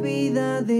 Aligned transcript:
vida 0.00 0.62
de 0.62 0.79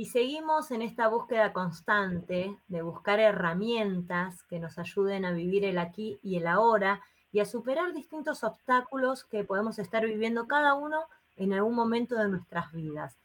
Y 0.00 0.06
seguimos 0.06 0.70
en 0.70 0.80
esta 0.80 1.08
búsqueda 1.08 1.52
constante 1.52 2.56
de 2.68 2.80
buscar 2.80 3.20
herramientas 3.20 4.42
que 4.44 4.58
nos 4.58 4.78
ayuden 4.78 5.26
a 5.26 5.32
vivir 5.32 5.62
el 5.66 5.76
aquí 5.76 6.18
y 6.22 6.36
el 6.38 6.46
ahora 6.46 7.02
y 7.32 7.40
a 7.40 7.44
superar 7.44 7.92
distintos 7.92 8.42
obstáculos 8.42 9.24
que 9.24 9.44
podemos 9.44 9.78
estar 9.78 10.06
viviendo 10.06 10.48
cada 10.48 10.72
uno 10.72 11.02
en 11.36 11.52
algún 11.52 11.74
momento 11.74 12.14
de 12.14 12.28
nuestras 12.28 12.72
vidas. 12.72 13.18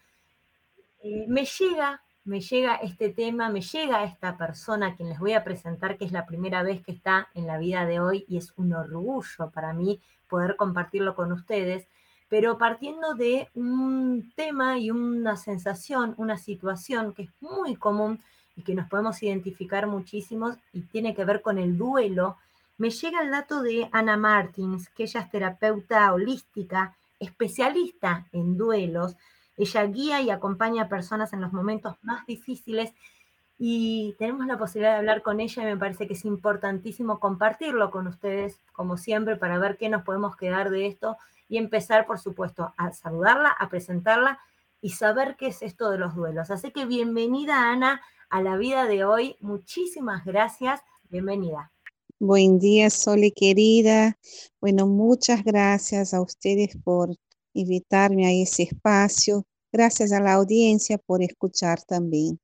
Eh, 1.02 1.24
me 1.30 1.46
llega, 1.46 2.04
me 2.26 2.42
llega 2.42 2.76
este 2.76 3.08
tema, 3.08 3.48
me 3.48 3.62
llega 3.62 4.04
esta 4.04 4.36
persona 4.36 4.88
a 4.88 4.96
quien 4.98 5.08
les 5.08 5.20
voy 5.20 5.32
a 5.32 5.46
presentar, 5.46 5.98
que 5.98 6.04
es 6.04 6.12
la 6.12 6.26
primera 6.26 6.62
vez 6.62 6.84
que 6.84 6.92
está 6.92 7.30
en 7.36 7.48
la 7.48 7.58
vida 7.58 7.86
de 7.86 8.02
hoy 8.02 8.26
y 8.28 8.36
es 8.36 8.52
un 8.58 8.74
orgullo 8.74 9.50
para 9.54 9.72
mí 9.72 10.02
poder 10.28 10.58
compartirlo 10.58 11.16
con 11.16 11.32
ustedes 11.32 11.88
pero 12.30 12.58
partiendo 12.58 13.14
de 13.14 13.50
un 13.54 14.32
tema 14.36 14.80
y 14.80 14.92
una 14.92 15.38
sensación, 15.38 16.16
una 16.18 16.38
situación 16.38 17.14
que 17.14 17.24
es 17.24 17.30
muy 17.40 17.76
común 17.76 18.20
y 18.56 18.64
que 18.64 18.76
nos 18.76 18.90
podemos 18.90 19.22
identificar 19.22 19.88
muchísimos 19.88 20.58
y 20.74 20.82
tiene 20.82 21.14
que 21.14 21.26
ver 21.26 21.42
con 21.42 21.58
el 21.58 21.78
duelo, 21.78 22.38
me 22.78 22.90
llega 22.90 23.22
el 23.22 23.32
dato 23.32 23.62
de 23.62 23.90
Ana 23.92 24.18
Martins, 24.18 24.90
que 24.90 25.04
ella 25.04 25.22
es 25.22 25.30
terapeuta 25.30 26.12
holística, 26.14 26.96
especialista 27.20 28.28
en 28.32 28.58
duelos. 28.58 29.16
Ella 29.58 29.86
guía 29.86 30.22
y 30.22 30.30
acompaña 30.30 30.84
a 30.84 30.90
personas 30.90 31.32
en 31.32 31.42
los 31.42 31.54
momentos 31.54 31.96
más 32.02 32.26
difíciles 32.26 32.92
y 33.58 34.16
tenemos 34.20 34.46
la 34.48 34.58
posibilidad 34.58 34.94
de 34.94 34.98
hablar 34.98 35.22
con 35.22 35.40
ella 35.40 35.64
y 35.64 35.66
me 35.66 35.78
parece 35.78 36.08
que 36.08 36.14
es 36.14 36.26
importantísimo 36.26 37.20
compartirlo 37.20 37.92
con 37.92 38.08
ustedes, 38.08 38.60
como 38.74 38.98
siempre, 38.98 39.38
para 39.38 39.58
ver 39.60 39.78
qué 39.78 39.88
nos 39.88 40.04
podemos 40.04 40.36
quedar 40.36 40.70
de 40.70 40.88
esto 40.88 41.18
y 41.48 41.58
empezar, 41.58 42.06
por 42.06 42.20
supuesto, 42.20 42.74
a 42.78 42.92
saludarla, 42.92 43.50
a 43.50 43.70
presentarla 43.70 44.40
y 44.82 44.92
saber 44.92 45.36
qué 45.38 45.48
es 45.48 45.62
esto 45.62 45.90
de 45.90 45.98
los 45.98 46.16
duelos. 46.16 46.52
Así 46.52 46.72
que 46.72 46.86
bienvenida, 46.86 47.72
Ana, 47.72 48.02
a 48.30 48.42
la 48.42 48.58
vida 48.58 48.86
de 48.86 49.06
hoy. 49.06 49.36
Muchísimas 49.40 50.26
gracias. 50.26 50.82
Bienvenida. 51.10 51.72
Buen 52.20 52.60
día, 52.60 52.90
Sole 52.90 53.32
querida. 53.32 54.18
Bueno, 54.62 54.88
muchas 54.88 55.44
gracias 55.44 56.14
a 56.14 56.22
ustedes 56.22 56.78
por 56.84 57.16
invitarme 57.54 58.26
a 58.26 58.32
ese 58.32 58.64
espacio. 58.64 59.44
Gracias 59.72 60.12
a 60.12 60.22
la 60.22 60.34
audiencia 60.34 60.98
por 60.98 61.22
escuchar 61.22 61.82
también. 61.84 62.40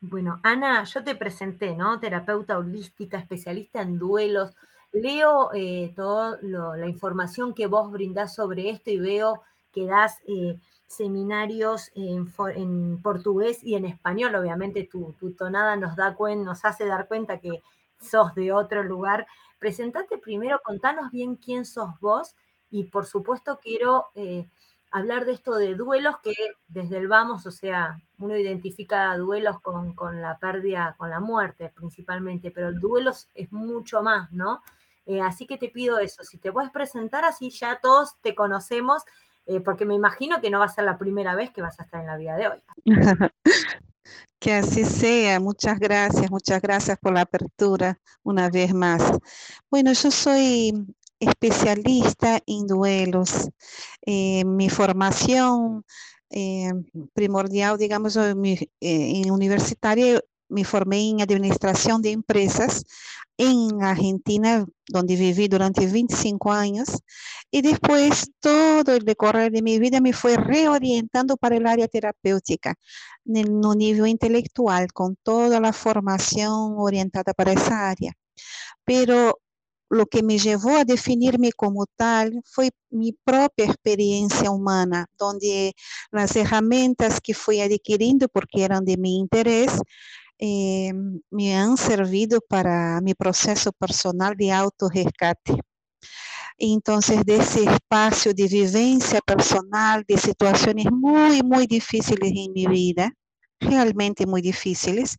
Bueno, 0.00 0.40
Ana, 0.42 0.84
yo 0.84 1.04
te 1.04 1.14
presenté, 1.14 1.76
¿no? 1.76 2.00
Terapeuta 2.00 2.56
holística, 2.56 3.18
especialista 3.18 3.82
en 3.82 3.98
duelos, 3.98 4.54
leo 4.92 5.50
eh, 5.54 5.92
toda 5.94 6.38
la 6.42 6.88
información 6.88 7.54
que 7.54 7.66
vos 7.66 7.90
brindás 7.90 8.34
sobre 8.34 8.70
esto 8.70 8.90
y 8.90 8.98
veo 8.98 9.42
que 9.72 9.86
das 9.86 10.18
eh, 10.26 10.58
seminarios 10.86 11.90
en, 11.94 13.00
portugués 13.02 13.62
y 13.62 13.76
en 13.76 13.84
español. 13.84 14.34
Obviamente 14.34 14.88
tu, 14.90 15.14
tonada 15.38 15.76
nos, 15.76 15.96
da 15.96 16.16
nos 16.36 16.64
hace 16.64 16.86
dar 16.86 17.06
cuenta 17.06 17.38
que 17.38 17.62
sos 18.00 18.34
de 18.34 18.52
otro 18.52 18.82
lugar. 18.82 19.26
Presentate 19.58 20.18
primero, 20.18 20.60
contanos 20.64 21.10
bien 21.10 21.36
quién 21.36 21.64
sos 21.64 21.98
vos 22.00 22.34
y 22.70 22.84
por 22.84 23.06
supuesto 23.06 23.58
quiero 23.62 24.06
eh, 24.14 24.48
hablar 24.90 25.24
de 25.24 25.32
esto 25.32 25.54
de 25.54 25.74
duelos 25.74 26.16
que 26.22 26.32
desde 26.68 26.98
el 26.98 27.08
vamos, 27.08 27.46
o 27.46 27.50
sea, 27.50 28.00
uno 28.18 28.36
identifica 28.36 29.16
duelos 29.16 29.60
con, 29.60 29.94
con 29.94 30.20
la 30.20 30.38
pérdida, 30.38 30.94
con 30.98 31.10
la 31.10 31.20
muerte 31.20 31.72
principalmente, 31.74 32.50
pero 32.50 32.68
el 32.68 32.80
duelo 32.80 33.12
es 33.34 33.52
mucho 33.52 34.02
más, 34.02 34.30
¿no? 34.32 34.62
Eh, 35.06 35.20
así 35.20 35.46
que 35.46 35.56
te 35.56 35.68
pido 35.68 35.98
eso, 35.98 36.22
si 36.24 36.38
te 36.38 36.52
puedes 36.52 36.70
presentar 36.70 37.24
así 37.24 37.50
ya 37.50 37.80
todos 37.80 38.14
te 38.20 38.34
conocemos, 38.34 39.02
eh, 39.46 39.60
porque 39.60 39.84
me 39.84 39.94
imagino 39.94 40.40
que 40.40 40.50
no 40.50 40.58
va 40.58 40.66
a 40.66 40.68
ser 40.68 40.84
la 40.84 40.98
primera 40.98 41.34
vez 41.34 41.50
que 41.50 41.62
vas 41.62 41.80
a 41.80 41.84
estar 41.84 42.00
en 42.00 42.06
la 42.06 42.16
vida 42.16 42.36
de 42.36 42.48
hoy. 42.48 42.62
que 44.38 44.54
así 44.54 44.84
sea, 44.84 45.40
muchas 45.40 45.78
gracias, 45.78 46.30
muchas 46.30 46.62
gracias 46.62 46.98
por 46.98 47.12
la 47.12 47.22
apertura 47.22 47.98
una 48.22 48.48
vez 48.50 48.72
más. 48.72 49.02
Bueno, 49.70 49.92
yo 49.92 50.10
soy 50.10 50.86
especialista 51.20 52.40
en 52.46 52.66
duelos. 52.66 53.48
Eh, 54.04 54.44
mi 54.44 54.68
formación 54.68 55.84
primordial, 57.12 57.76
digamos, 57.76 58.16
en 58.16 59.30
universitaria 59.30 60.20
me 60.50 60.64
formé 60.64 61.08
en 61.08 61.20
administración 61.22 62.02
de 62.02 62.10
empresas 62.10 62.84
en 63.38 63.82
Argentina, 63.82 64.66
donde 64.86 65.16
viví 65.16 65.48
durante 65.48 65.86
25 65.86 66.52
años, 66.52 66.88
y 67.50 67.62
después 67.62 68.30
todo 68.38 68.94
el 68.94 69.04
decorrer 69.04 69.50
de 69.50 69.62
mi 69.62 69.78
vida 69.78 70.00
me 70.00 70.12
fue 70.12 70.36
reorientando 70.36 71.38
para 71.38 71.56
el 71.56 71.66
área 71.66 71.88
terapéutica, 71.88 72.74
no 73.24 73.74
nivel 73.74 74.08
intelectual, 74.08 74.92
con 74.92 75.16
toda 75.22 75.58
la 75.58 75.72
formación 75.72 76.74
orientada 76.76 77.32
para 77.32 77.52
esa 77.52 77.88
área. 77.88 78.12
Pero 78.84 79.40
lo 79.90 80.06
que 80.06 80.22
me 80.22 80.38
llevó 80.38 80.76
a 80.76 80.84
definirme 80.84 81.52
como 81.52 81.84
tal 81.96 82.40
fue 82.44 82.70
mi 82.90 83.12
propia 83.12 83.66
experiencia 83.66 84.50
humana, 84.50 85.06
donde 85.18 85.74
las 86.12 86.36
herramientas 86.36 87.20
que 87.20 87.34
fui 87.34 87.60
adquiriendo 87.60 88.28
porque 88.28 88.64
eran 88.64 88.84
de 88.84 88.96
mi 88.96 89.18
interés, 89.18 89.72
eh, 90.38 90.92
me 91.30 91.56
han 91.56 91.76
servido 91.76 92.40
para 92.48 93.00
mi 93.02 93.14
proceso 93.14 93.72
personal 93.72 94.34
de 94.36 94.52
autorrescate. 94.52 95.56
Entonces, 96.56 97.24
de 97.24 97.36
ese 97.36 97.64
espacio 97.64 98.32
de 98.34 98.46
vivencia 98.46 99.20
personal, 99.20 100.04
de 100.06 100.18
situaciones 100.18 100.86
muy, 100.92 101.42
muy 101.42 101.66
difíciles 101.66 102.32
en 102.34 102.52
mi 102.52 102.66
vida, 102.66 103.12
realmente 103.60 104.26
muy 104.26 104.42
difíciles, 104.42 105.16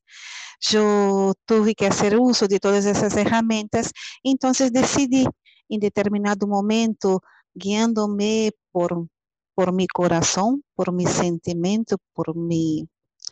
yo 0.59 1.33
tuve 1.45 1.73
que 1.73 1.87
hacer 1.87 2.17
uso 2.19 2.47
de 2.47 2.59
todas 2.59 2.85
esas 2.85 3.15
herramientas, 3.15 3.91
entonces 4.23 4.71
decidí 4.71 5.25
en 5.69 5.79
determinado 5.79 6.47
momento, 6.47 7.21
guiándome 7.53 8.51
por, 8.71 9.07
por 9.55 9.71
mi 9.71 9.87
corazón, 9.87 10.63
por 10.75 10.91
mi 10.91 11.05
sentimiento, 11.05 11.97
por 12.13 12.35
mi 12.35 12.87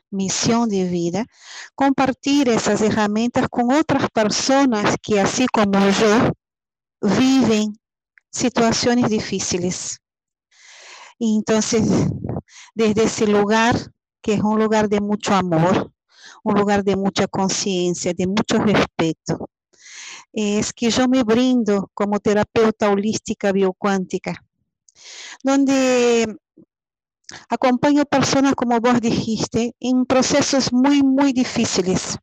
misión 0.09 0.69
de 0.69 0.85
vida, 0.85 1.25
compartir 1.75 2.49
esas 2.49 2.81
herramientas 2.81 3.47
con 3.49 3.71
otras 3.71 4.09
personas 4.09 4.95
que, 5.01 5.19
así 5.19 5.47
como 5.47 5.77
yo, 5.89 6.31
viven 7.01 7.77
situaciones 8.31 9.09
difíciles. 9.09 9.99
Entonces, 11.19 11.83
desde 12.73 13.03
ese 13.03 13.27
lugar, 13.27 13.75
que 14.21 14.33
es 14.33 14.41
un 14.41 14.59
lugar 14.59 14.89
de 14.89 14.99
mucho 14.99 15.33
amor, 15.35 15.91
un 16.43 16.55
lugar 16.55 16.83
de 16.83 16.95
mucha 16.95 17.27
conciencia, 17.27 18.13
de 18.13 18.27
mucho 18.27 18.57
respeto, 18.59 19.49
es 20.31 20.73
que 20.73 20.89
yo 20.89 21.07
me 21.07 21.23
brindo 21.23 21.89
como 21.93 22.19
terapeuta 22.19 22.89
holística 22.89 23.51
biocuántica, 23.51 24.43
donde 25.43 26.39
Acompaño 27.47 28.05
personas, 28.05 28.55
como 28.55 28.79
vos 28.79 28.99
dijiste, 29.01 29.75
en 29.79 30.05
procesos 30.05 30.73
muy, 30.73 31.03
muy 31.03 31.31
difíciles. 31.31 32.17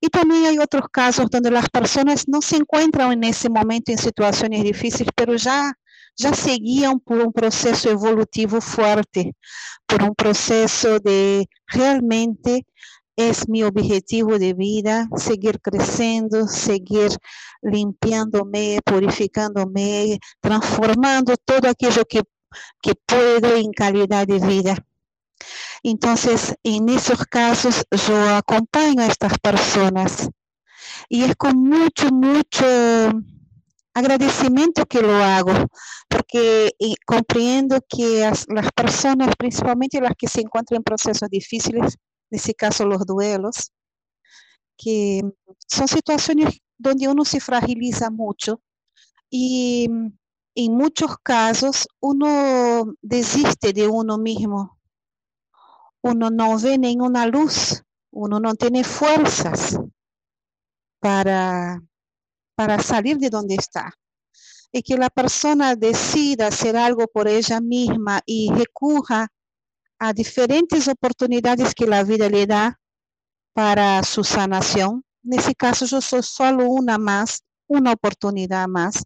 Y 0.00 0.08
también 0.08 0.44
hay 0.44 0.58
otros 0.58 0.84
casos 0.92 1.26
donde 1.30 1.50
las 1.50 1.68
personas 1.68 2.28
no 2.28 2.40
se 2.40 2.56
encuentran 2.56 3.12
en 3.12 3.24
ese 3.24 3.50
momento 3.50 3.90
en 3.90 3.98
situaciones 3.98 4.62
difíciles, 4.62 5.12
pero 5.16 5.34
ya, 5.34 5.72
ya 6.16 6.34
seguían 6.34 7.00
por 7.00 7.18
un 7.18 7.32
proceso 7.32 7.90
evolutivo 7.90 8.60
fuerte, 8.60 9.34
por 9.86 10.02
un 10.02 10.14
proceso 10.14 10.98
de 10.98 11.46
realmente 11.66 12.66
es 13.16 13.48
mi 13.48 13.62
objetivo 13.62 14.38
de 14.38 14.54
vida, 14.54 15.08
seguir 15.16 15.60
creciendo, 15.60 16.46
seguir 16.48 17.10
limpiándome, 17.60 18.78
purificándome, 18.84 20.18
transformando 20.40 21.36
todo 21.36 21.68
aquello 21.68 22.04
que 22.06 22.22
que 22.80 22.94
puedo 22.94 23.56
en 23.56 23.72
calidad 23.72 24.26
de 24.26 24.38
vida. 24.38 24.76
Entonces, 25.82 26.54
en 26.62 26.88
esos 26.88 27.24
casos, 27.26 27.84
yo 28.06 28.36
acompaño 28.36 29.02
a 29.02 29.06
estas 29.06 29.38
personas 29.38 30.28
y 31.08 31.24
es 31.24 31.34
con 31.36 31.56
mucho, 31.56 32.10
mucho 32.10 33.12
agradecimiento 33.94 34.86
que 34.86 35.02
lo 35.02 35.14
hago, 35.14 35.52
porque 36.08 36.72
eh, 36.78 36.94
comprendo 37.06 37.78
que 37.88 38.24
as, 38.24 38.46
las 38.48 38.70
personas, 38.72 39.34
principalmente 39.36 40.00
las 40.00 40.14
que 40.16 40.28
se 40.28 40.40
encuentran 40.40 40.78
en 40.78 40.84
procesos 40.84 41.28
difíciles, 41.28 41.96
en 42.30 42.38
ese 42.38 42.54
caso 42.54 42.86
los 42.86 43.04
duelos, 43.04 43.72
que 44.76 45.20
son 45.68 45.88
situaciones 45.88 46.58
donde 46.78 47.08
uno 47.08 47.24
se 47.24 47.40
fragiliza 47.40 48.10
mucho 48.10 48.60
y 49.30 49.88
en 50.54 50.74
muchos 50.74 51.16
casos 51.22 51.86
uno 52.00 52.94
desiste 53.00 53.72
de 53.72 53.88
uno 53.88 54.18
mismo, 54.18 54.78
uno 56.02 56.30
no 56.30 56.58
ve 56.58 56.78
ninguna 56.78 57.26
luz, 57.26 57.82
uno 58.10 58.40
no 58.40 58.54
tiene 58.54 58.84
fuerzas 58.84 59.78
para, 60.98 61.82
para 62.54 62.78
salir 62.80 63.18
de 63.18 63.30
donde 63.30 63.54
está. 63.54 63.92
Y 64.72 64.82
que 64.82 64.96
la 64.96 65.10
persona 65.10 65.76
decida 65.76 66.46
hacer 66.48 66.76
algo 66.76 67.06
por 67.06 67.28
ella 67.28 67.60
misma 67.60 68.22
y 68.24 68.50
recurra 68.52 69.28
a 69.98 70.12
diferentes 70.12 70.88
oportunidades 70.88 71.74
que 71.74 71.86
la 71.86 72.02
vida 72.02 72.28
le 72.28 72.46
da 72.46 72.80
para 73.52 74.02
su 74.02 74.24
sanación. 74.24 75.04
En 75.24 75.38
ese 75.38 75.54
caso, 75.54 75.84
yo 75.86 76.00
soy 76.00 76.22
solo 76.22 76.66
una 76.68 76.98
más, 76.98 77.44
una 77.68 77.92
oportunidad 77.92 78.66
más. 78.66 79.04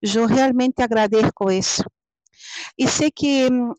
Yo 0.00 0.26
realmente 0.26 0.82
agradezco 0.82 1.50
eso. 1.50 1.84
Y 2.76 2.88
sé 2.88 3.12
que 3.12 3.50
mm, 3.50 3.72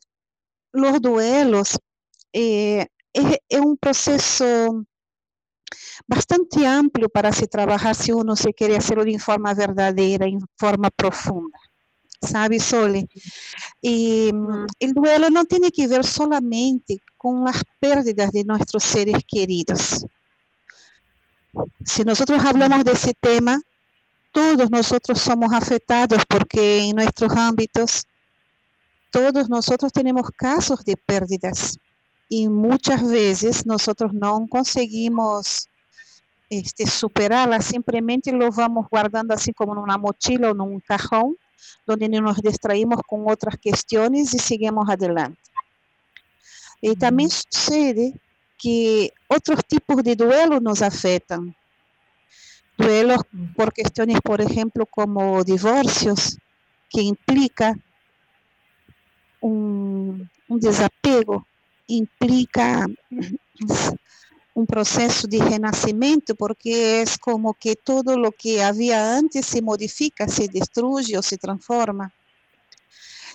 los 0.74 1.02
duelos 1.02 1.80
eh, 2.34 2.88
es, 3.14 3.38
es 3.48 3.60
un 3.60 3.78
proceso 3.78 4.86
bastante 6.08 6.66
amplio 6.66 7.10
para 7.10 7.32
se 7.32 7.48
trabajar 7.48 7.96
si 7.96 8.12
uno 8.12 8.36
se 8.36 8.54
quiere 8.54 8.76
hacerlo 8.76 9.06
de 9.06 9.18
forma 9.20 9.54
verdadeira, 9.54 10.28
em 10.28 10.40
forma 10.58 10.90
profunda. 10.92 11.58
Sabe, 12.22 12.60
Sole? 12.60 13.08
E 13.82 14.32
mm. 14.34 14.66
el 14.80 14.94
duelo 14.94 15.30
não 15.30 15.46
tem 15.46 15.70
que 15.70 15.88
ver 15.88 16.06
solamente 16.06 17.02
com 17.18 17.46
as 17.48 17.62
pérdidas 17.80 18.32
de 18.32 18.44
nossos 18.44 18.84
seres 18.84 19.18
queridos. 19.28 20.06
Se 21.86 22.04
nós 22.04 22.20
hablamos 22.22 22.84
desse 22.84 23.14
tema, 23.14 23.62
todos 24.32 24.70
nós 24.70 24.88
somos 25.16 25.54
afetados 25.54 26.24
porque 26.28 26.80
em 26.80 26.94
nossos 26.94 27.38
âmbitos, 27.38 28.06
todos 29.12 29.48
nós 29.50 29.66
temos 29.94 30.30
casos 30.38 30.84
de 30.84 30.96
pérdidas 30.96 31.78
e 32.32 32.50
muitas 32.50 33.02
vezes 33.02 33.64
nós 33.66 33.86
não 34.14 34.48
conseguimos 34.48 35.68
este, 36.50 36.86
superarla, 36.86 37.62
simplesmente 37.62 38.32
lo 38.32 38.52
vamos 38.52 38.88
guardando 38.90 39.32
assim 39.32 39.54
como 39.54 39.74
numa 39.74 39.98
mochila 39.98 40.50
ou 40.50 40.56
num 40.56 40.80
cajón, 40.80 41.36
onde 41.88 42.08
nos 42.08 42.42
distraímos 42.42 43.02
com 43.08 43.24
outras 43.26 43.56
questões 43.56 44.34
e 44.34 44.40
seguimos 44.40 44.90
adelante. 44.90 45.40
E 46.82 46.96
também 46.96 47.28
sucede 47.30 48.14
que 48.58 49.12
outros 49.30 49.60
tipos 49.68 50.04
de 50.04 50.16
duelo 50.16 50.60
nos 50.60 50.82
afetam. 50.82 51.54
Duelos 52.78 53.24
por 53.56 53.72
questões, 53.72 54.20
por 54.22 54.42
exemplo, 54.42 54.86
como 54.86 55.44
divorcios, 55.44 56.38
que 56.90 57.02
implica 57.02 57.76
um, 59.42 60.26
um 60.50 60.58
desapego, 60.58 61.46
implica 61.88 62.88
un 64.54 64.68
proceso 64.68 65.28
de 65.28 65.40
renacimiento 65.40 66.36
porque 66.36 67.02
es 67.02 67.18
como 67.18 67.54
que 67.54 67.76
todo 67.76 68.18
lo 68.18 68.32
que 68.32 68.64
había 68.64 69.18
antes 69.18 69.46
se 69.46 69.62
modifica, 69.62 70.28
se 70.28 70.48
destruye 70.48 71.18
o 71.18 71.22
se 71.22 71.38
transforma. 71.38 72.14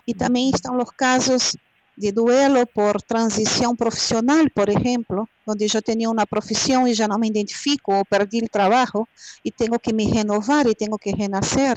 Y 0.07 0.15
también 0.15 0.55
están 0.55 0.77
los 0.79 0.93
casos 0.93 1.59
de 1.97 2.13
duelo 2.13 2.65
por 2.67 3.03
transición 3.03 3.77
profesional, 3.77 4.51
por 4.51 4.71
ejemplo, 4.71 5.29
donde 5.45 5.67
yo 5.67 5.83
tenía 5.83 6.09
una 6.09 6.27
profesión 6.27 6.87
y 6.87 6.95
ya 6.95 7.09
no 7.09 7.19
me 7.19 7.27
identifico 7.27 7.99
o 7.99 8.05
perdí 8.05 8.39
el 8.39 8.49
trabajo 8.49 9.09
y 9.43 9.51
tengo 9.51 9.79
que 9.81 9.93
me 9.93 10.09
renovar 10.09 10.69
y 10.69 10.75
tengo 10.75 10.97
que 10.97 11.13
renacer. 11.13 11.77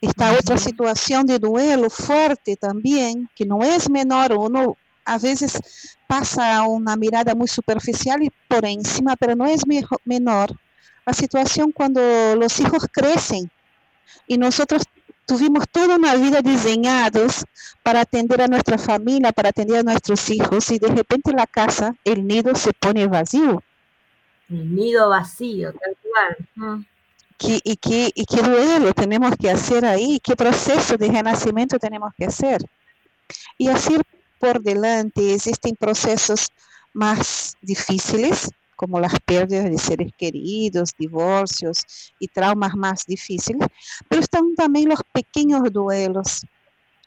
Esta 0.00 0.32
otra 0.32 0.58
situación 0.58 1.24
de 1.26 1.38
duelo 1.38 1.88
fuerte 1.88 2.56
también, 2.56 3.30
que 3.34 3.46
no 3.46 3.62
es 3.62 3.88
menor, 3.88 4.32
uno 4.32 4.76
a 5.04 5.18
veces 5.18 5.52
pasa 6.18 6.62
una 6.62 6.94
mirada 6.94 7.34
muy 7.34 7.48
superficial 7.48 8.22
y 8.22 8.30
por 8.46 8.64
encima, 8.64 9.16
pero 9.16 9.34
no 9.34 9.46
es 9.46 9.62
menor. 10.04 10.48
La 11.04 11.12
situación 11.12 11.72
cuando 11.72 12.00
los 12.36 12.60
hijos 12.60 12.86
crecen 12.92 13.50
y 14.28 14.38
nosotros 14.38 14.84
tuvimos 15.26 15.64
toda 15.68 15.96
una 15.96 16.14
vida 16.14 16.40
diseñados 16.40 17.44
para 17.82 18.02
atender 18.02 18.42
a 18.42 18.46
nuestra 18.46 18.78
familia, 18.78 19.32
para 19.32 19.48
atender 19.48 19.78
a 19.78 19.82
nuestros 19.82 20.30
hijos 20.30 20.70
y 20.70 20.78
de 20.78 20.86
repente 20.86 21.32
la 21.32 21.48
casa, 21.48 21.96
el 22.04 22.24
nido 22.24 22.54
se 22.54 22.72
pone 22.74 23.08
vacío. 23.08 23.60
El 24.48 24.72
nido 24.72 25.08
vacío, 25.08 25.72
tal 25.72 25.96
cual. 26.00 26.86
¿Qué, 27.36 27.60
y, 27.64 27.76
qué, 27.76 28.12
¿Y 28.14 28.24
qué 28.24 28.40
duelo 28.40 28.94
tenemos 28.94 29.34
que 29.36 29.50
hacer 29.50 29.84
ahí? 29.84 30.20
¿Qué 30.22 30.36
proceso 30.36 30.96
de 30.96 31.08
renacimiento 31.08 31.76
tenemos 31.80 32.14
que 32.16 32.26
hacer? 32.26 32.62
Y 33.58 33.66
así 33.66 33.96
por 34.44 34.60
delante 34.60 35.32
existen 35.32 35.74
procesos 35.74 36.50
más 36.92 37.56
difíciles, 37.62 38.50
como 38.76 39.00
las 39.00 39.18
pérdidas 39.20 39.64
de 39.64 39.78
seres 39.78 40.12
queridos, 40.18 40.90
divorcios 40.98 42.12
y 42.18 42.28
traumas 42.28 42.74
más 42.76 43.06
difíciles, 43.06 43.66
pero 44.06 44.20
están 44.20 44.54
también 44.54 44.90
los 44.90 45.00
pequeños 45.14 45.62
duelos 45.72 46.44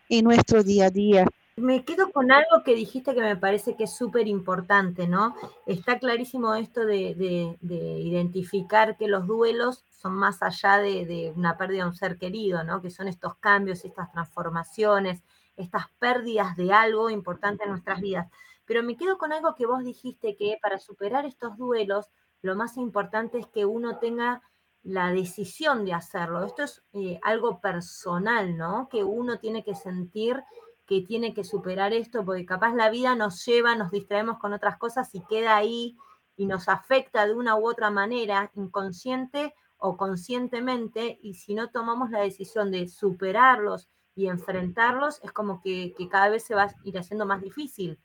en 0.09 0.25
nuestro 0.25 0.63
día 0.63 0.87
a 0.87 0.89
día. 0.89 1.27
Me 1.57 1.83
quedo 1.83 2.11
con 2.11 2.31
algo 2.31 2.63
que 2.65 2.73
dijiste 2.73 3.13
que 3.13 3.21
me 3.21 3.37
parece 3.37 3.75
que 3.75 3.83
es 3.83 3.95
súper 3.95 4.27
importante, 4.27 5.07
¿no? 5.07 5.35
Está 5.67 5.99
clarísimo 5.99 6.55
esto 6.55 6.85
de, 6.87 7.55
identificar 7.61 8.97
que 8.97 9.07
los 9.07 9.27
duelos 9.27 9.83
son 10.01 10.13
más 10.15 10.41
allá 10.41 10.79
de, 10.79 11.05
de, 11.05 11.33
una 11.35 11.55
pérdida 11.55 11.83
de 11.83 11.89
un 11.89 11.95
ser 11.95 12.17
querido, 12.17 12.63
¿no? 12.63 12.81
Que 12.81 12.89
son 12.89 13.07
estos 13.07 13.35
cambios, 13.35 13.85
estas 13.85 14.11
transformaciones, 14.11 15.21
estas 15.57 15.85
pérdidas 15.99 16.55
de 16.55 16.71
algo 16.71 17.09
importante 17.09 17.63
en 17.63 17.71
nuestras 17.71 17.99
vidas. 17.99 18.31
Pero 18.65 18.83
me 18.83 18.95
quedo 18.95 19.17
con 19.17 19.33
algo 19.33 19.55
que 19.55 19.65
vos 19.65 19.83
dijiste, 19.83 20.35
que 20.37 20.57
para 20.61 20.79
superar 20.79 21.25
estos 21.25 21.57
duelos, 21.57 22.09
lo 22.41 22.55
más 22.55 22.77
importante 22.77 23.39
es 23.39 23.47
que 23.47 23.65
uno 23.65 23.97
tenga 23.99 24.41
la 24.83 25.11
decisión 25.11 25.83
de 25.83 25.93
hacerlo. 25.93 26.45
Esto 26.45 26.63
es 26.63 26.83
eh, 26.93 27.19
algo 27.23 27.59
personal, 27.59 28.55
¿no? 28.55 28.87
Que 28.89 29.03
uno 29.03 29.39
tiene 29.39 29.63
que 29.63 29.75
sentir 29.75 30.43
que 30.87 31.01
tiene 31.01 31.33
que 31.33 31.43
superar 31.43 31.93
esto, 31.93 32.23
porque 32.23 32.45
capaz 32.45 32.73
la 32.73 32.89
vida 32.89 33.13
nos 33.13 33.45
lleva, 33.45 33.75
nos 33.75 33.91
distraemos 33.91 34.39
con 34.39 34.53
otras 34.53 34.77
cosas 34.77 35.13
y 35.13 35.21
queda 35.25 35.57
ahí 35.57 35.97
y 36.37 36.45
nos 36.45 36.69
afecta 36.69 37.27
de 37.27 37.35
una 37.35 37.57
u 37.57 37.67
otra 37.67 37.91
manera, 37.91 38.51
inconsciente 38.55 39.53
o 39.77 39.97
conscientemente, 39.97 41.19
y 41.21 41.35
si 41.35 41.53
no 41.53 41.69
tomamos 41.69 42.09
la 42.09 42.21
decisión 42.21 42.71
de 42.71 42.87
superarlos 42.87 43.89
y 44.17 44.27
enfrentarlos 44.27 45.21
es 45.23 45.31
como 45.31 45.61
que, 45.61 45.93
que, 45.95 46.09
cada 46.09 46.29
vez 46.29 46.43
se 46.43 46.55
va 46.55 46.63
a 46.63 46.75
ir 46.83 46.97
haciendo 46.97 47.25
más 47.25 47.41
difícil. 47.41 47.97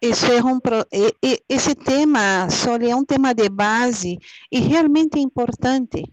Isso 0.00 0.26
é 0.32 0.42
um 0.42 0.60
esse 1.48 1.74
tema, 1.74 2.48
Soli, 2.48 2.90
é 2.90 2.96
um 2.96 3.04
tema 3.04 3.34
de 3.34 3.48
base 3.50 4.16
e 4.50 4.60
realmente 4.60 5.18
importante, 5.18 6.04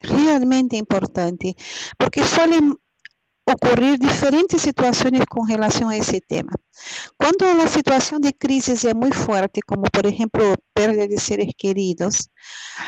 realmente 0.00 0.76
importante, 0.76 1.54
porque 1.98 2.24
suelen 2.24 2.74
ocorrer 3.46 3.98
diferentes 3.98 4.62
situações 4.62 5.22
com 5.28 5.42
relação 5.42 5.90
a 5.90 5.96
esse 5.98 6.18
tema. 6.22 6.52
Quando 7.18 7.44
a 7.44 7.66
situação 7.68 8.18
de 8.18 8.32
crise 8.32 8.88
é 8.88 8.94
muito 8.94 9.16
forte, 9.16 9.60
como 9.60 9.84
por 9.92 10.06
exemplo 10.06 10.56
perda 10.72 11.06
de 11.06 11.20
seres 11.20 11.52
queridos, 11.56 12.28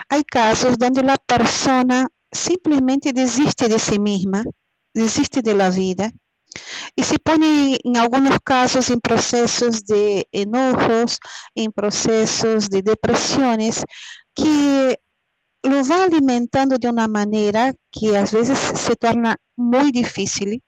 há 0.08 0.24
casos 0.24 0.76
onde 0.82 1.00
a 1.00 1.18
pessoa 1.18 2.08
simplesmente 2.32 3.12
desiste 3.12 3.68
de 3.68 3.78
si 3.78 3.98
mesma 3.98 4.42
desiste 5.02 5.42
de 5.42 5.54
la 5.54 5.70
vida 5.70 6.12
y 6.94 7.02
se 7.02 7.18
pone 7.18 7.78
en 7.84 7.96
algunos 7.96 8.38
casos 8.42 8.90
en 8.90 9.00
procesos 9.00 9.84
de 9.84 10.26
enojos, 10.32 11.18
en 11.54 11.70
procesos 11.70 12.68
de 12.70 12.82
depresiones 12.82 13.84
que 14.34 14.98
lo 15.62 15.84
va 15.86 16.04
alimentando 16.04 16.78
de 16.78 16.88
una 16.88 17.08
manera 17.08 17.74
que 17.90 18.16
a 18.16 18.22
veces 18.22 18.58
se 18.58 18.96
torna 18.96 19.36
muy 19.56 19.90
difícil 19.90 20.62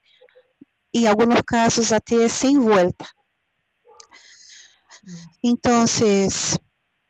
y 0.91 1.05
en 1.05 1.07
algunos 1.07 1.41
casos 1.43 1.91
hasta 1.91 2.29
sin 2.29 2.63
vuelta. 2.63 3.07
Entonces, 5.41 6.59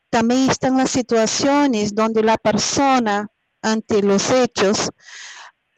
también 0.09 0.49
están 0.49 0.77
las 0.77 0.91
situaciones 0.91 1.93
donde 1.93 2.23
la 2.23 2.37
persona 2.37 3.27
ante 3.61 4.01
los 4.01 4.29
hechos 4.31 4.89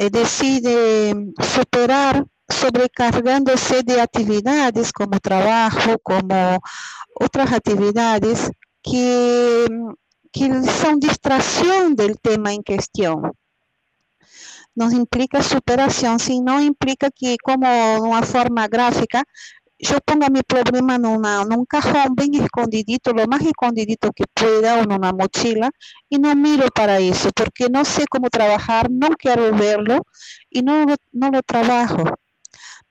decide 0.10 1.14
superar 1.40 2.26
sobrecargándose 2.52 3.82
de 3.84 4.02
actividades 4.02 4.92
como 4.92 5.20
trabajo, 5.20 5.98
como 6.04 6.60
otras 7.16 7.52
actividades 7.52 8.52
que, 8.84 9.68
que 10.32 10.64
son 10.64 11.00
distracción 11.00 11.96
del 11.96 12.20
tema 12.20 12.54
en 12.54 12.62
cuestión. 12.62 13.32
Não 14.74 14.90
implica 14.92 15.44
superação, 15.44 16.18
sim, 16.18 16.42
não 16.42 16.62
implica 16.62 17.12
que, 17.14 17.36
como 17.44 17.66
uma 18.00 18.24
forma 18.24 18.68
gráfica, 18.68 19.24
eu 19.90 20.00
ponga 20.06 20.30
meu 20.30 20.44
problema 20.44 20.98
numa, 20.98 21.44
num 21.44 21.66
cajón 21.66 22.14
bem 22.16 22.32
escondidito, 22.38 23.14
lo 23.14 23.28
mais 23.28 23.44
escondidito 23.44 24.14
que 24.14 24.26
pueda, 24.34 24.78
ou 24.78 24.86
numa 24.86 25.12
mochila, 25.12 25.70
e 26.10 26.18
não 26.20 26.36
miro 26.36 26.72
para 26.72 27.02
isso, 27.02 27.30
porque 27.34 27.68
não 27.68 27.84
sei 27.84 28.06
como 28.10 28.30
trabalhar, 28.30 28.88
não 28.90 29.10
quero 29.18 29.56
verlo 29.56 30.06
e 30.52 30.62
não, 30.62 30.86
não 31.12 31.30
lo 31.32 31.42
trabalho. 31.42 32.16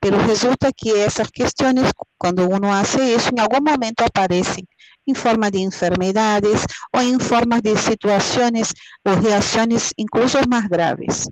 Pero 0.00 0.16
resulta 0.16 0.72
que 0.74 0.90
essas 0.96 1.30
questões, 1.30 1.92
quando 2.18 2.48
uno 2.48 2.72
hace 2.72 3.00
isso, 3.14 3.30
em 3.30 3.38
algum 3.38 3.62
momento 3.62 4.00
aparecem 4.02 4.66
em 5.06 5.14
forma 5.14 5.50
de 5.50 5.58
enfermedades 5.58 6.64
ou 6.94 7.02
em 7.02 7.18
forma 7.20 7.60
de 7.60 7.76
situações 7.76 8.72
ou 9.04 9.14
reações 9.14 9.92
incluso 9.98 10.38
mais 10.48 10.66
graves. 10.66 11.28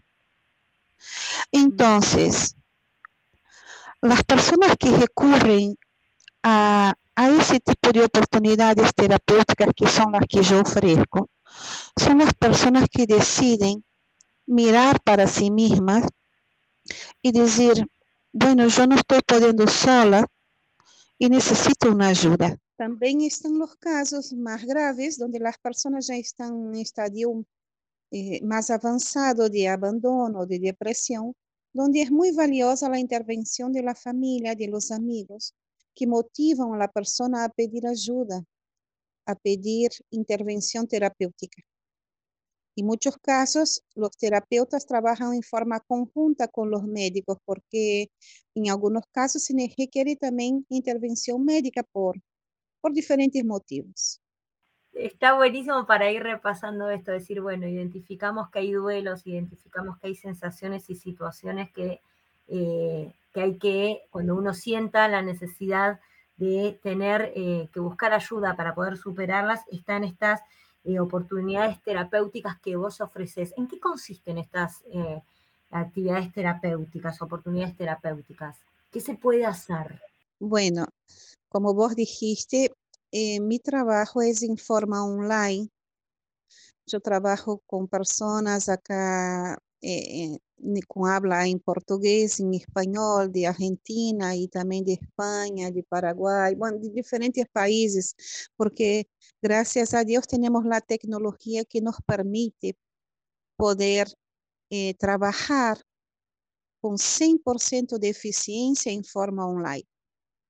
Entonces, 1.52 2.54
las 4.02 4.22
personas 4.24 4.76
que 4.78 4.90
recurren 4.90 5.76
a, 6.42 6.94
a 7.14 7.28
ese 7.30 7.60
tipo 7.60 7.92
de 7.92 8.04
oportunidades 8.04 8.94
terapéuticas 8.94 9.68
que 9.74 9.88
son 9.88 10.12
las 10.12 10.22
que 10.28 10.42
yo 10.42 10.60
ofrezco, 10.60 11.28
son 11.96 12.18
las 12.18 12.32
personas 12.34 12.88
que 12.90 13.06
deciden 13.06 13.84
mirar 14.46 15.00
para 15.02 15.26
sí 15.26 15.50
mismas 15.50 16.04
y 17.20 17.32
decir, 17.32 17.86
bueno, 18.32 18.66
yo 18.68 18.86
no 18.86 18.96
estoy 18.96 19.20
pudiendo 19.26 19.66
sola 19.66 20.26
y 21.18 21.28
necesito 21.28 21.90
una 21.90 22.08
ayuda. 22.08 22.56
También 22.76 23.20
están 23.22 23.58
los 23.58 23.74
casos 23.76 24.32
más 24.32 24.64
graves 24.64 25.18
donde 25.18 25.40
las 25.40 25.58
personas 25.58 26.06
ya 26.06 26.14
están 26.14 26.50
en 26.50 26.68
un 26.68 26.74
estadio 26.76 27.44
eh, 28.12 28.40
mais 28.42 28.70
avançado 28.70 29.50
de 29.50 29.66
abandono, 29.66 30.46
de 30.46 30.58
depressão, 30.58 31.34
onde 31.78 32.00
é 32.00 32.10
muito 32.10 32.36
valiosa 32.36 32.90
a 32.90 32.98
intervenção 32.98 33.70
da 33.70 33.94
família, 33.94 34.54
de 34.54 34.66
los 34.66 34.90
amigos, 34.90 35.52
que 35.94 36.06
motivam 36.06 36.74
a 36.74 36.88
pessoa 36.88 37.44
a 37.44 37.48
pedir 37.48 37.86
ajuda, 37.86 38.44
a 39.26 39.34
pedir 39.34 39.90
intervenção 40.12 40.86
terapêutica. 40.86 41.62
Em 42.76 42.84
muitos 42.84 43.16
casos, 43.16 43.80
os 43.96 44.16
terapeutas 44.16 44.84
trabalham 44.84 45.34
em 45.34 45.42
forma 45.42 45.80
conjunta 45.80 46.46
com 46.46 46.62
os 46.62 46.84
médicos, 46.84 47.36
porque 47.44 48.08
em 48.54 48.68
alguns 48.70 49.02
casos 49.12 49.44
se 49.44 49.52
requer 49.76 50.16
também 50.16 50.64
intervenção 50.70 51.38
médica 51.38 51.84
por, 51.92 52.16
por 52.80 52.92
diferentes 52.92 53.44
motivos. 53.44 54.20
Está 54.98 55.34
buenísimo 55.34 55.86
para 55.86 56.10
ir 56.10 56.22
repasando 56.22 56.90
esto, 56.90 57.12
decir, 57.12 57.40
bueno, 57.40 57.66
identificamos 57.66 58.50
que 58.50 58.60
hay 58.60 58.72
duelos, 58.72 59.26
identificamos 59.26 59.98
que 59.98 60.08
hay 60.08 60.14
sensaciones 60.14 60.90
y 60.90 60.96
situaciones 60.96 61.70
que, 61.70 62.00
eh, 62.48 63.12
que 63.32 63.40
hay 63.40 63.58
que, 63.58 64.02
cuando 64.10 64.36
uno 64.36 64.54
sienta 64.54 65.08
la 65.08 65.22
necesidad 65.22 66.00
de 66.36 66.78
tener 66.82 67.32
eh, 67.34 67.68
que 67.72 67.80
buscar 67.80 68.12
ayuda 68.12 68.56
para 68.56 68.74
poder 68.74 68.96
superarlas, 68.96 69.62
están 69.70 70.04
estas 70.04 70.40
eh, 70.84 71.00
oportunidades 71.00 71.80
terapéuticas 71.82 72.60
que 72.60 72.76
vos 72.76 73.00
ofreces. 73.00 73.54
¿En 73.56 73.68
qué 73.68 73.78
consisten 73.78 74.38
estas 74.38 74.82
actividades 75.70 76.32
terapéuticas, 76.32 77.20
oportunidades 77.22 77.76
terapéuticas? 77.76 78.56
¿Qué 78.90 79.00
se 79.00 79.14
puede 79.14 79.44
hacer? 79.44 80.00
Bueno, 80.40 80.86
como 81.48 81.74
vos 81.74 81.94
dijiste, 81.94 82.72
eh, 83.12 83.40
mi 83.40 83.58
trabajo 83.58 84.22
es 84.22 84.42
en 84.42 84.56
forma 84.56 85.04
online. 85.04 85.70
Yo 86.86 87.00
trabajo 87.00 87.62
con 87.66 87.88
personas 87.88 88.68
acá 88.68 89.58
eh, 89.82 90.38
con 90.88 91.08
habla 91.08 91.46
en 91.46 91.60
portugués, 91.60 92.40
en 92.40 92.54
español, 92.54 93.30
de 93.32 93.46
Argentina 93.46 94.34
y 94.34 94.48
también 94.48 94.84
de 94.84 94.94
España, 94.94 95.70
de 95.70 95.82
Paraguay, 95.84 96.54
bueno, 96.54 96.78
de 96.78 96.90
diferentes 96.90 97.46
países, 97.48 98.16
porque 98.56 99.08
gracias 99.40 99.94
a 99.94 100.04
Dios 100.04 100.26
tenemos 100.26 100.64
la 100.64 100.80
tecnología 100.80 101.64
que 101.64 101.80
nos 101.80 101.96
permite 102.06 102.76
poder 103.56 104.08
eh, 104.70 104.94
trabajar 104.94 105.78
con 106.80 106.98
100% 106.98 107.98
de 107.98 108.08
eficiencia 108.08 108.92
en 108.92 109.04
forma 109.04 109.46
online 109.46 109.86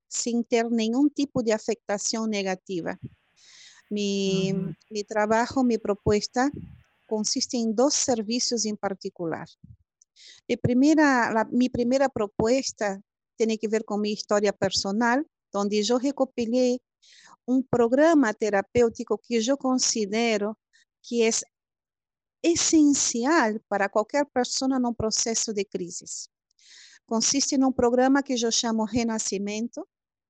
sin 0.08 0.44
tener 0.44 0.70
ningún 0.72 1.10
tipo 1.10 1.42
de 1.42 1.52
afectación 1.52 2.30
negativa. 2.30 2.98
Mi, 3.90 4.52
mi 4.90 5.04
trabajo, 5.04 5.64
mi 5.64 5.78
propuesta 5.78 6.50
consiste 7.06 7.56
en 7.56 7.74
dos 7.74 7.94
servicios 7.94 8.66
en 8.66 8.76
particular. 8.76 9.48
Mi 10.46 10.56
primera, 10.56 11.32
la, 11.32 11.44
mi 11.50 11.68
primera 11.68 12.08
propuesta 12.08 13.00
tiene 13.36 13.56
que 13.56 13.68
ver 13.68 13.84
con 13.84 14.00
mi 14.00 14.12
historia 14.12 14.52
personal, 14.52 15.26
donde 15.52 15.82
yo 15.82 15.98
recopilé 15.98 16.80
un 17.46 17.62
programa 17.64 18.34
terapéutico 18.34 19.18
que 19.18 19.40
yo 19.40 19.56
considero 19.56 20.58
que 21.02 21.28
es 21.28 21.44
esencial 22.42 23.62
para 23.68 23.88
cualquier 23.88 24.26
persona 24.26 24.76
en 24.76 24.84
un 24.84 24.94
proceso 24.94 25.52
de 25.52 25.64
crisis. 25.64 26.30
Consiste 27.06 27.54
en 27.54 27.64
un 27.64 27.72
programa 27.72 28.22
que 28.22 28.36
yo 28.36 28.50
llamo 28.50 28.86
Renacimiento, 28.86 29.88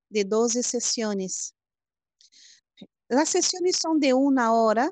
de 0.09 0.25
12 0.25 0.63
sesiones. 0.63 1.55
Las 3.09 3.31
sesiones 3.31 3.77
son 3.77 4.01
de 4.01 4.13
una 4.13 4.53
hora, 4.53 4.91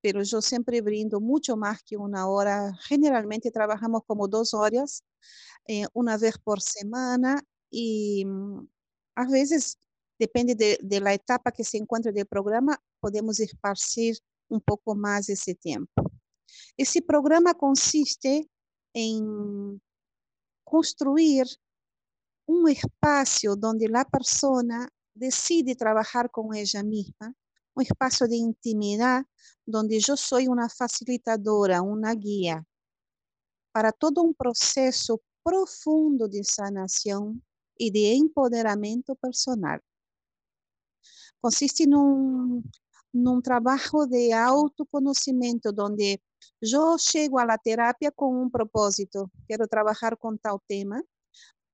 pero 0.00 0.22
yo 0.22 0.40
siempre 0.40 0.80
brindo 0.80 1.20
mucho 1.20 1.56
más 1.56 1.82
que 1.82 1.96
una 1.96 2.28
hora. 2.28 2.72
Generalmente 2.82 3.50
trabajamos 3.50 4.02
como 4.06 4.28
dos 4.28 4.54
horas, 4.54 5.04
eh, 5.66 5.86
una 5.92 6.16
vez 6.16 6.38
por 6.38 6.60
semana 6.60 7.42
y 7.70 8.24
mm, 8.24 8.66
a 9.16 9.26
veces, 9.26 9.78
depende 10.18 10.54
de, 10.54 10.78
de, 10.82 11.00
la 11.00 11.12
etapa 11.12 11.52
que 11.52 11.64
se 11.64 11.76
encuentra 11.76 12.12
del 12.12 12.26
programa, 12.26 12.80
podemos 13.00 13.40
esparcir 13.40 14.18
un 14.48 14.60
poco 14.60 14.94
más 14.94 15.28
ese 15.28 15.54
tiempo. 15.54 16.10
Ese 16.76 17.02
programa 17.02 17.54
consiste 17.54 18.48
en 18.94 19.80
construir 20.64 21.46
un 22.50 22.68
espacio 22.68 23.54
donde 23.54 23.88
la 23.88 24.04
persona 24.04 24.88
decide 25.14 25.76
trabajar 25.76 26.30
con 26.32 26.52
ella 26.54 26.82
misma, 26.82 27.32
un 27.74 27.82
espacio 27.82 28.26
de 28.26 28.36
intimidad 28.36 29.24
donde 29.64 30.00
yo 30.00 30.16
soy 30.16 30.48
una 30.48 30.68
facilitadora, 30.68 31.80
una 31.80 32.12
guía 32.14 32.66
para 33.72 33.92
todo 33.92 34.22
un 34.22 34.34
proceso 34.34 35.22
profundo 35.44 36.26
de 36.26 36.42
sanación 36.42 37.40
y 37.76 37.92
de 37.92 38.14
empoderamiento 38.14 39.14
personal. 39.14 39.80
Consiste 41.40 41.84
en 41.84 41.94
un, 41.94 42.70
en 43.12 43.28
un 43.28 43.42
trabajo 43.42 44.08
de 44.08 44.34
autoconocimiento 44.34 45.70
donde 45.70 46.20
yo 46.60 46.96
llego 46.96 47.38
a 47.38 47.46
la 47.46 47.58
terapia 47.58 48.10
con 48.10 48.34
un 48.34 48.50
propósito, 48.50 49.30
quiero 49.46 49.68
trabajar 49.68 50.18
con 50.18 50.36
tal 50.36 50.58
tema, 50.66 51.00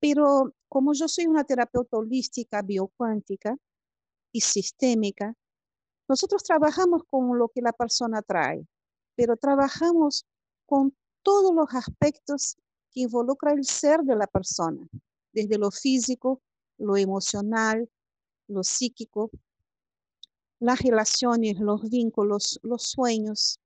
pero 0.01 0.55
como 0.69 0.93
yo 0.93 1.09
soy 1.09 1.27
una 1.27 1.45
terapeuta 1.45 1.97
holística, 1.97 2.63
biocuántica 2.63 3.57
y 4.33 4.41
sistémica, 4.41 5.35
nosotros 6.09 6.45
trabajamos 6.45 7.03
con 7.09 7.39
lo 7.39 7.49
que 7.49 7.63
la 7.63 7.73
persona 7.73 8.23
trae, 8.23 8.67
pero 9.17 9.37
trabajamos 9.37 10.25
con 10.67 10.97
todos 11.23 11.55
los 11.55 11.75
aspectos 11.75 12.57
que 12.93 13.01
involucra 13.01 13.53
el 13.53 13.65
ser 13.65 14.01
de 14.03 14.17
la 14.17 14.27
persona, 14.27 14.87
desde 15.33 15.59
lo 15.59 15.71
físico, 15.71 16.41
lo 16.79 16.97
emocional, 16.97 17.91
lo 18.49 18.63
psíquico, 18.63 19.31
las 20.61 20.81
relaciones, 20.81 21.59
los 21.59 21.89
vínculos, 21.91 22.61
los 22.63 22.83
sueños, 22.83 23.59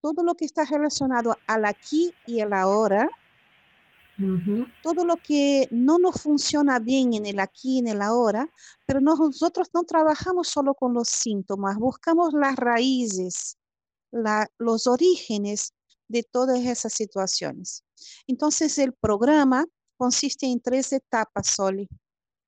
todo 0.00 0.22
lo 0.22 0.34
que 0.34 0.44
está 0.44 0.64
relacionado 0.64 1.36
al 1.46 1.64
aquí 1.64 2.12
y 2.26 2.40
al 2.40 2.52
ahora 2.52 3.08
todo 4.82 5.04
lo 5.04 5.16
que 5.16 5.68
no 5.70 5.98
nos 5.98 6.22
funciona 6.22 6.78
bien 6.78 7.14
en 7.14 7.26
el 7.26 7.38
aquí, 7.40 7.78
en 7.78 7.88
el 7.88 8.00
ahora, 8.02 8.50
pero 8.86 9.00
nosotros 9.00 9.68
no 9.74 9.84
trabajamos 9.84 10.48
solo 10.48 10.74
con 10.74 10.94
los 10.94 11.08
síntomas, 11.08 11.76
buscamos 11.76 12.32
las 12.32 12.56
raíces, 12.56 13.58
los 14.58 14.86
orígenes 14.86 15.74
de 16.08 16.22
todas 16.22 16.60
esas 16.60 16.92
situaciones. 16.92 17.84
Entonces 18.26 18.78
el 18.78 18.92
programa 18.94 19.66
consiste 19.96 20.46
en 20.46 20.60
tres 20.60 20.92
etapas, 20.92 21.48
Soli 21.48 21.88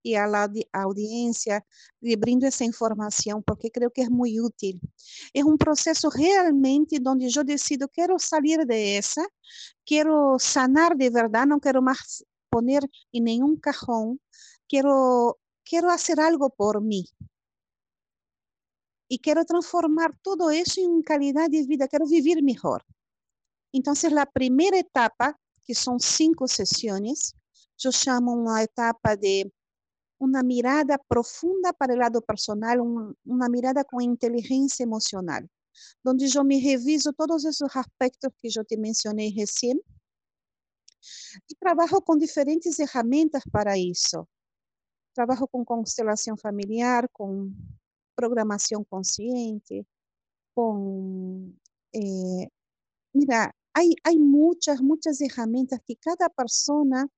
y 0.08 0.14
a 0.14 0.26
la 0.26 0.50
audiencia 0.72 1.66
le 2.00 2.16
brindo 2.16 2.46
esa 2.46 2.64
información 2.64 3.42
porque 3.42 3.70
creo 3.70 3.90
que 3.90 4.00
es 4.02 4.10
muy 4.10 4.40
útil. 4.40 4.80
Es 5.34 5.44
un 5.44 5.58
proceso 5.58 6.08
realmente 6.10 6.98
donde 6.98 7.28
yo 7.28 7.44
decido, 7.44 7.88
quiero 7.88 8.18
salir 8.18 8.64
de 8.64 8.96
esa, 8.96 9.26
quiero 9.84 10.38
sanar 10.38 10.96
de 10.96 11.10
verdad, 11.10 11.46
no 11.46 11.60
quiero 11.60 11.82
más 11.82 12.24
poner 12.48 12.88
en 13.12 13.24
ningún 13.24 13.56
cajón, 13.56 14.18
quiero, 14.66 15.38
quiero 15.62 15.90
hacer 15.90 16.20
algo 16.20 16.48
por 16.48 16.80
mí. 16.80 17.04
Y 19.10 19.18
quiero 19.18 19.44
transformar 19.44 20.16
todo 20.22 20.50
eso 20.50 20.80
en 20.80 21.02
calidad 21.02 21.50
de 21.50 21.66
vida, 21.66 21.86
quiero 21.86 22.06
vivir 22.06 22.42
mejor. 22.42 22.82
Entonces, 23.72 24.10
la 24.10 24.24
primera 24.24 24.78
etapa, 24.78 25.38
que 25.64 25.74
son 25.74 26.00
cinco 26.00 26.48
sesiones, 26.48 27.34
yo 27.76 27.90
llamo 28.06 28.32
una 28.32 28.62
etapa 28.62 29.16
de 29.16 29.52
una 30.18 30.42
mirada 30.42 30.98
profunda 30.98 31.72
para 31.72 31.92
el 31.92 32.00
lado 32.00 32.20
personal, 32.20 32.80
una 32.80 33.48
mirada 33.48 33.84
con 33.84 34.02
inteligencia 34.02 34.82
emocional, 34.82 35.48
donde 36.02 36.26
yo 36.28 36.44
me 36.44 36.60
reviso 36.60 37.12
todos 37.12 37.44
esos 37.44 37.74
aspectos 37.76 38.32
que 38.40 38.50
yo 38.50 38.64
te 38.64 38.76
mencioné 38.76 39.32
recién 39.36 39.80
y 41.46 41.54
trabajo 41.54 42.02
con 42.02 42.18
diferentes 42.18 42.78
herramientas 42.80 43.44
para 43.50 43.76
eso. 43.76 44.28
Trabajo 45.14 45.46
con 45.46 45.64
constelación 45.64 46.36
familiar, 46.36 47.08
con 47.10 47.54
programación 48.14 48.84
consciente, 48.84 49.86
con... 50.54 51.58
Eh, 51.92 52.48
mira, 53.12 53.54
hay, 53.72 53.94
hay 54.04 54.18
muchas, 54.18 54.82
muchas 54.82 55.20
herramientas 55.20 55.80
que 55.86 55.96
cada 55.96 56.28
persona 56.28 57.08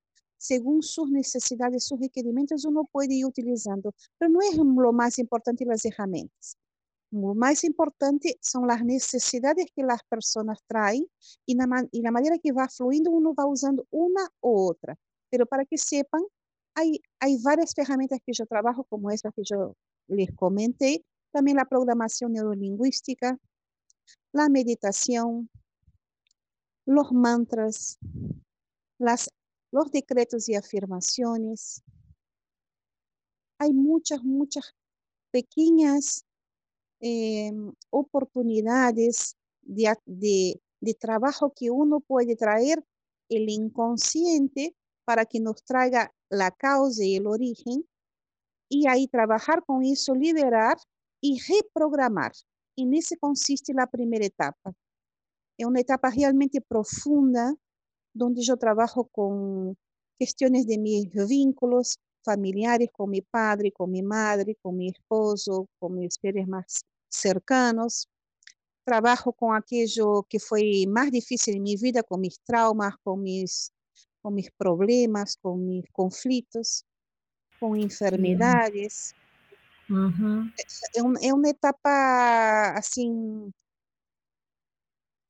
según 0.41 0.83
sus 0.83 1.11
necesidades, 1.11 1.85
sus 1.85 2.01
requerimientos, 2.01 2.65
uno 2.65 2.89
puede 2.91 3.13
ir 3.13 3.27
utilizando. 3.27 3.93
Pero 4.17 4.31
no 4.31 4.41
es 4.41 4.57
lo 4.57 4.91
más 4.91 5.19
importante 5.19 5.67
las 5.67 5.85
herramientas. 5.85 6.57
Lo 7.11 7.35
más 7.35 7.63
importante 7.63 8.39
son 8.41 8.67
las 8.67 8.83
necesidades 8.83 9.67
que 9.77 9.83
las 9.83 10.03
personas 10.05 10.59
traen 10.67 11.07
y 11.45 11.57
la, 11.57 11.87
y 11.93 12.01
la 12.01 12.11
manera 12.11 12.39
que 12.39 12.53
va 12.53 12.69
fluyendo, 12.69 13.11
uno 13.11 13.35
va 13.35 13.45
usando 13.45 13.87
una 13.91 14.27
u 14.41 14.69
otra. 14.71 14.97
Pero 15.29 15.45
para 15.45 15.67
que 15.67 15.77
sepan, 15.77 16.23
hay, 16.75 17.03
hay 17.19 17.37
varias 17.43 17.77
herramientas 17.77 18.21
que 18.25 18.33
yo 18.33 18.47
trabajo, 18.47 18.85
como 18.85 19.11
esta 19.11 19.31
que 19.33 19.43
yo 19.45 19.75
les 20.09 20.35
comenté, 20.37 21.05
también 21.33 21.59
la 21.59 21.67
programación 21.67 22.33
neurolingüística, 22.33 23.37
la 24.33 24.49
meditación, 24.49 25.51
los 26.87 27.13
mantras, 27.13 27.99
las 28.99 29.29
los 29.71 29.91
decretos 29.91 30.49
y 30.49 30.55
afirmaciones. 30.55 31.83
Hay 33.59 33.73
muchas, 33.73 34.23
muchas 34.23 34.75
pequeñas 35.31 36.25
em, 37.01 37.73
oportunidades 37.91 39.37
de, 39.63 39.95
de, 40.07 40.95
trabajo 40.95 41.53
que 41.55 41.71
uno 41.71 42.01
puede 42.01 42.37
traer 42.37 42.85
el 43.29 43.49
inconsciente 43.49 44.75
para 45.05 45.25
que 45.25 45.41
nos 45.41 45.63
traiga 45.63 46.13
la 46.29 46.51
causa 46.51 47.05
y 47.05 47.17
el 47.17 47.27
origen 47.27 47.87
y 48.69 48.87
ahí 48.89 49.07
trabajar 49.09 49.65
con 49.65 49.85
eso, 49.85 50.15
liberar 50.15 50.77
y 51.21 51.41
reprogramar. 51.41 52.33
En 52.77 52.95
eso 52.95 53.15
consiste 53.19 53.75
la 53.75 53.87
primera 53.87 54.25
etapa. 54.25 54.73
Es 55.59 55.67
una 55.67 55.81
etapa 55.81 56.11
realmente 56.11 56.61
profunda 56.61 57.55
donde 58.13 58.43
yo 58.43 58.57
trabajo 58.57 59.05
con 59.05 59.77
cuestiones 60.19 60.67
de 60.67 60.79
mis 60.79 61.11
vínculos 61.29 61.99
familiares 62.23 62.91
con 62.93 63.11
mi 63.11 63.23
padre, 63.23 63.73
con 63.73 63.91
mi 63.91 64.03
madre, 64.03 64.57
con 64.63 64.77
mi 64.77 64.89
esposo, 64.89 65.69
con 65.79 65.95
mis 65.95 66.15
seres 66.21 66.47
más 66.47 66.85
cercanos. 67.09 68.09
Trabajo 68.85 69.33
con 69.33 69.55
aquello 69.57 70.25
que 70.29 70.39
fue 70.39 70.85
más 70.89 71.11
difícil 71.11 71.57
en 71.57 71.63
mi 71.63 71.77
vida, 71.77 72.03
con 72.03 72.21
mis 72.21 72.41
traumas, 72.41 72.95
con 73.03 73.23
mis, 73.23 73.73
con 74.23 74.35
mis 74.35 74.51
problemas, 74.51 75.37
con 75.41 75.67
mis 75.67 75.85
conflictos, 75.93 76.85
con 77.59 77.79
enfermedades. 77.79 79.15
es, 80.57 81.33
una 81.33 81.51
etapa 81.51 82.75
así 82.77 83.11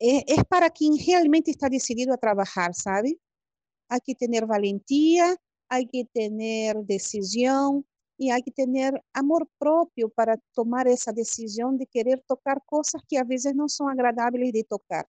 es, 0.00 0.45
para 0.49 0.71
quien 0.71 0.95
realmente 1.07 1.50
está 1.50 1.69
decidido 1.69 2.15
a 2.15 2.19
trabajar, 2.19 2.75
¿sabe? 2.75 3.19
Hay 3.89 4.00
que 4.00 4.15
tener 4.15 4.47
valentía, 4.47 5.36
hay 5.69 5.86
que 5.86 6.06
tener 6.06 6.76
decisión 6.84 7.86
y 8.17 8.30
hay 8.30 8.43
que 8.43 8.50
tener 8.50 9.02
amor 9.13 9.49
propio 9.58 10.08
para 10.08 10.36
tomar 10.54 10.89
esa 10.89 11.13
decisión 11.13 11.78
de 11.78 11.86
querer 11.86 12.23
tocar 12.26 12.63
cosas 12.67 13.02
que 13.08 13.19
a 13.19 13.25
veces 13.25 13.54
no 13.54 13.69
son 13.69 13.91
agradables 13.91 14.52
de 14.52 14.65
tocar, 14.65 15.06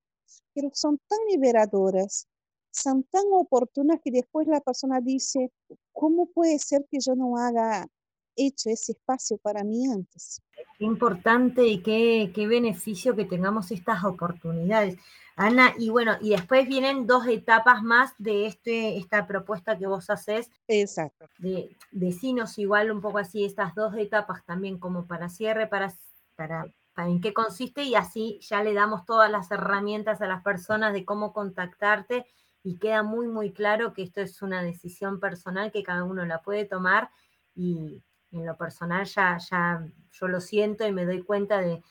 pero 0.54 0.69
son 0.73 0.99
tan 1.08 1.19
liberadoras, 1.30 2.27
son 2.71 3.04
tan 3.04 3.23
oportunas 3.32 3.99
que 4.04 4.12
después 4.12 4.47
la 4.47 4.62
persona 4.62 4.99
dice, 5.01 5.51
¿cómo 5.93 6.27
puede 6.27 6.60
ser 6.60 6.86
que 6.89 6.99
yo 6.99 7.15
no 7.15 7.38
haga 7.38 7.88
hecho 8.36 8.70
ese 8.70 8.94
espacio 8.94 9.38
para 9.38 9.63
mí 9.63 9.86
antes. 9.88 10.41
Qué 10.78 10.86
importante 10.86 11.65
y 11.65 11.82
qué, 11.82 12.32
qué 12.34 12.48
beneficio 12.48 13.15
que 13.15 13.26
tengamos 13.26 13.72
estas 13.72 14.04
oportunidades. 14.04 14.98
Ana, 15.36 15.74
y 15.78 15.89
bueno, 15.89 16.17
y 16.22 16.32
después 16.32 16.67
vienen 16.67 17.08
dos 17.08 17.26
etapas 17.28 17.84
más 17.84 18.13
de 18.17 18.46
este, 18.46 18.98
esta 18.98 19.26
propuesta 19.28 19.78
que 19.78 19.88
vos 19.88 20.10
haces. 20.10 20.50
Exacto. 20.67 21.28
De 21.39 21.76
decinos 21.91 22.58
igual 22.58 22.91
un 22.91 23.02
poco 23.02 23.17
así 23.17 23.44
estas 23.44 23.74
dos 23.74 23.96
etapas 23.98 24.46
también 24.46 24.78
como 24.78 25.08
para 25.08 25.30
cierre, 25.30 25.67
para, 25.67 25.94
para, 26.36 26.65
para 26.94 27.10
en 27.10 27.22
qué 27.22 27.34
consiste 27.34 27.84
y 27.84 27.96
así 27.96 28.39
ya 28.41 28.62
le 28.63 28.74
damos 28.74 29.06
todas 29.06 29.32
las 29.32 29.50
herramientas 29.52 30.22
a 30.22 30.28
las 30.28 30.44
personas 30.44 30.94
de 30.94 31.06
cómo 31.06 31.34
contactarte 31.34 32.26
y 32.63 32.78
queda 32.78 33.02
muy, 33.02 33.28
muy 33.28 33.52
claro 33.52 33.94
que 33.94 34.04
esto 34.04 34.22
es 34.22 34.41
una 34.41 34.62
decisión 34.62 35.20
personal 35.20 35.72
que 35.72 35.84
cada 35.84 36.04
uno 36.04 36.26
la 36.26 36.41
puede 36.41 36.65
tomar 36.65 37.10
y, 37.56 38.04
en 38.32 38.46
lo 38.46 38.56
personal 38.58 39.06
ya, 39.06 39.38
ya 39.38 39.86
yo 40.12 40.28
lo 40.28 40.41
siento 40.41 40.88
y 40.88 40.91
me 40.91 41.06
doy 41.06 41.24
cuenta 41.24 41.60
de, 41.60 41.84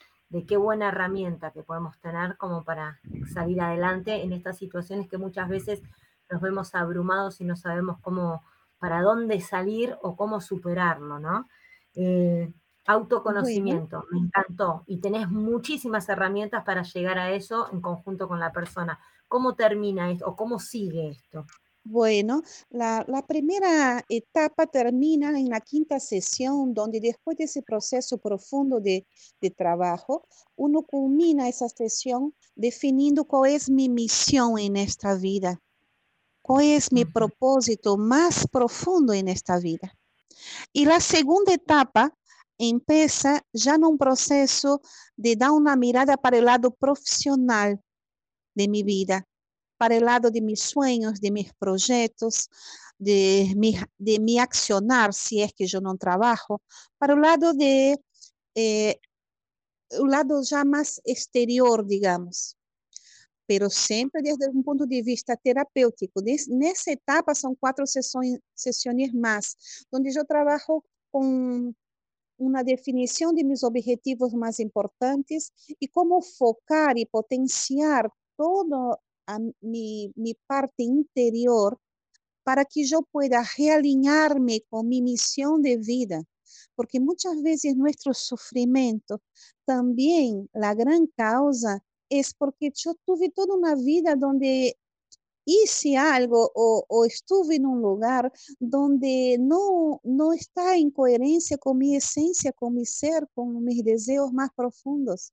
qué 0.46 0.56
buena 0.56 0.88
herramienta 0.88 1.50
que 1.50 1.62
podemos 1.62 1.98
tener 1.98 2.36
como 2.36 2.64
para 2.64 3.00
salir 3.32 3.60
adelante 3.60 4.22
en 4.22 4.32
estas 4.32 4.58
situaciones 4.58 5.08
que 5.08 5.18
muchas 5.18 5.48
veces 5.48 5.82
nos 6.30 6.40
vemos 6.40 6.74
abrumados 6.74 7.40
y 7.40 7.44
no 7.44 7.56
sabemos 7.56 7.98
cómo, 8.00 8.44
para 8.78 9.02
dónde 9.02 9.40
salir 9.40 9.96
o 10.02 10.16
cómo 10.16 10.40
superarlo, 10.40 11.18
¿no? 11.18 11.48
Eh, 11.96 12.52
autoconocimiento, 12.86 14.04
me 14.10 14.20
encantó. 14.20 14.84
Y 14.86 14.98
tenés 14.98 15.28
muchísimas 15.28 16.08
herramientas 16.08 16.64
para 16.64 16.82
llegar 16.82 17.18
a 17.18 17.32
eso 17.32 17.68
en 17.72 17.80
conjunto 17.80 18.28
con 18.28 18.38
la 18.38 18.52
persona. 18.52 19.00
¿Cómo 19.28 19.54
termina 19.54 20.10
esto 20.10 20.26
o 20.26 20.36
cómo 20.36 20.58
sigue 20.58 21.08
esto? 21.08 21.46
Bueno, 21.84 22.42
la, 22.68 23.24
primera 23.26 24.04
etapa 24.08 24.66
termina 24.66 25.30
en 25.38 25.48
la 25.48 25.60
quinta 25.60 25.98
sesión, 25.98 26.74
donde 26.74 27.00
después 27.00 27.38
de 27.38 27.44
ese 27.44 27.62
proceso 27.62 28.18
profundo 28.18 28.80
de, 28.80 29.06
trabajo, 29.56 30.26
uno 30.56 30.82
culmina 30.82 31.48
esa 31.48 31.68
sesión 31.68 32.34
definiendo 32.54 33.24
cuál 33.24 33.52
es 33.52 33.70
mi 33.70 33.88
misión 33.88 34.58
en 34.58 34.76
esta 34.76 35.14
vida, 35.14 35.60
cuál 36.42 36.66
es 36.66 36.92
mi 36.92 37.06
propósito 37.06 37.96
más 37.96 38.46
profundo 38.46 39.14
en 39.14 39.28
esta 39.28 39.58
vida. 39.58 39.96
Y 40.72 40.84
la 40.84 41.00
segunda 41.00 41.54
etapa 41.54 42.14
empieza 42.58 43.42
ya 43.54 43.76
en 43.76 43.84
un 43.84 43.96
proceso 43.96 44.82
de 45.16 45.34
dar 45.34 45.52
una 45.52 45.76
mirada 45.76 46.18
para 46.18 46.38
el 46.38 46.44
lado 46.44 46.72
profesional 46.72 47.80
de 48.54 48.68
mi 48.68 48.82
vida, 48.82 49.26
para 49.80 49.96
el 49.96 50.04
lado 50.04 50.30
de 50.30 50.42
mis 50.42 50.60
sueños, 50.60 51.22
de 51.22 51.30
mis 51.30 51.54
proyectos, 51.54 52.50
de 52.98 53.54
mi, 53.56 53.78
de 53.96 54.18
mi 54.20 54.38
accionar, 54.38 55.14
si 55.14 55.40
es 55.40 55.54
que 55.54 55.66
yo 55.66 55.80
no 55.80 55.96
trabajo, 55.96 56.60
para 56.98 57.14
el 57.14 57.22
lado 57.22 57.54
de 57.54 57.98
eh, 58.54 59.00
lado 60.06 60.42
ya 60.42 60.64
más 60.64 61.00
exterior, 61.02 61.86
digamos, 61.86 62.58
pero 63.46 63.70
siempre 63.70 64.20
desde 64.22 64.50
un 64.50 64.62
punto 64.62 64.84
de 64.84 65.00
vista 65.00 65.34
terapéutico. 65.34 66.20
En 66.26 66.62
esa 66.62 66.92
etapa 66.92 67.34
son 67.34 67.54
cuatro 67.54 67.86
sesiones, 67.86 68.38
sesiones 68.52 69.14
más, 69.14 69.86
donde 69.90 70.12
yo 70.12 70.26
trabajo 70.26 70.84
con 71.10 71.74
una 72.36 72.62
definición 72.62 73.34
de 73.34 73.44
mis 73.44 73.64
objetivos 73.64 74.34
más 74.34 74.60
importantes 74.60 75.54
y 75.78 75.88
cómo 75.88 76.20
focar 76.20 76.98
y 76.98 77.06
potenciar 77.06 78.10
todo 78.36 79.00
mi, 79.60 80.12
parte 80.46 80.82
interior 80.82 81.78
para 82.42 82.64
que 82.64 82.84
yo 82.84 83.02
pueda 83.12 83.42
realinearme 83.56 84.62
con 84.68 84.88
mi 84.88 85.02
misión 85.02 85.62
de 85.62 85.76
vida. 85.76 86.22
Porque 86.74 86.98
muchas 86.98 87.42
veces 87.42 87.76
nuestro 87.76 88.12
sufrimiento, 88.14 89.20
también 89.64 90.48
la 90.52 90.74
gran 90.74 91.06
causa 91.16 91.82
es 92.08 92.34
porque 92.34 92.72
yo 92.74 92.94
tuve 93.04 93.30
toda 93.30 93.54
una 93.54 93.74
vida 93.76 94.16
donde 94.16 94.76
hice 95.44 95.96
algo 95.96 96.50
o, 96.54 97.04
estuve 97.04 97.56
en 97.56 97.66
un 97.66 97.80
lugar 97.80 98.32
donde 98.58 99.36
no, 99.40 100.00
no 100.04 100.32
está 100.32 100.76
en 100.76 100.90
coherencia 100.90 101.58
con 101.58 101.78
mi 101.78 101.96
esencia, 101.96 102.52
con 102.52 102.74
mi 102.74 102.84
ser, 102.84 103.28
con 103.34 103.64
mis 103.64 103.84
deseos 103.84 104.32
más 104.32 104.50
profundos. 104.54 105.32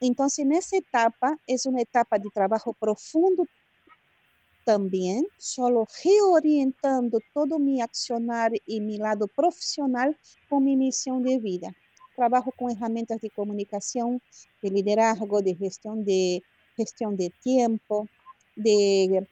Entonces, 0.00 0.40
en 0.40 0.52
esa 0.52 0.78
etapa, 0.78 1.38
es 1.46 1.66
una 1.66 1.82
etapa 1.82 2.18
de 2.18 2.30
trabajo 2.30 2.72
profundo 2.72 3.46
también, 4.64 5.26
solo 5.38 5.86
reorientando 6.04 7.18
todo 7.34 7.58
mi 7.58 7.80
accionar 7.80 8.52
y 8.66 8.80
mi 8.80 8.98
lado 8.98 9.26
profesional 9.28 10.16
con 10.48 10.64
mi 10.64 10.76
misión 10.76 11.22
de 11.22 11.38
vida. 11.38 11.74
Trabajo 12.16 12.52
con 12.56 12.70
herramientas 12.70 13.20
de 13.20 13.30
comunicación, 13.30 14.20
de 14.62 14.70
liderazgo, 14.70 15.42
de 15.42 15.54
gestión 15.54 16.04
de, 16.04 16.42
gestión 16.76 17.16
de 17.16 17.30
tiempo, 17.42 18.08
de 18.56 19.26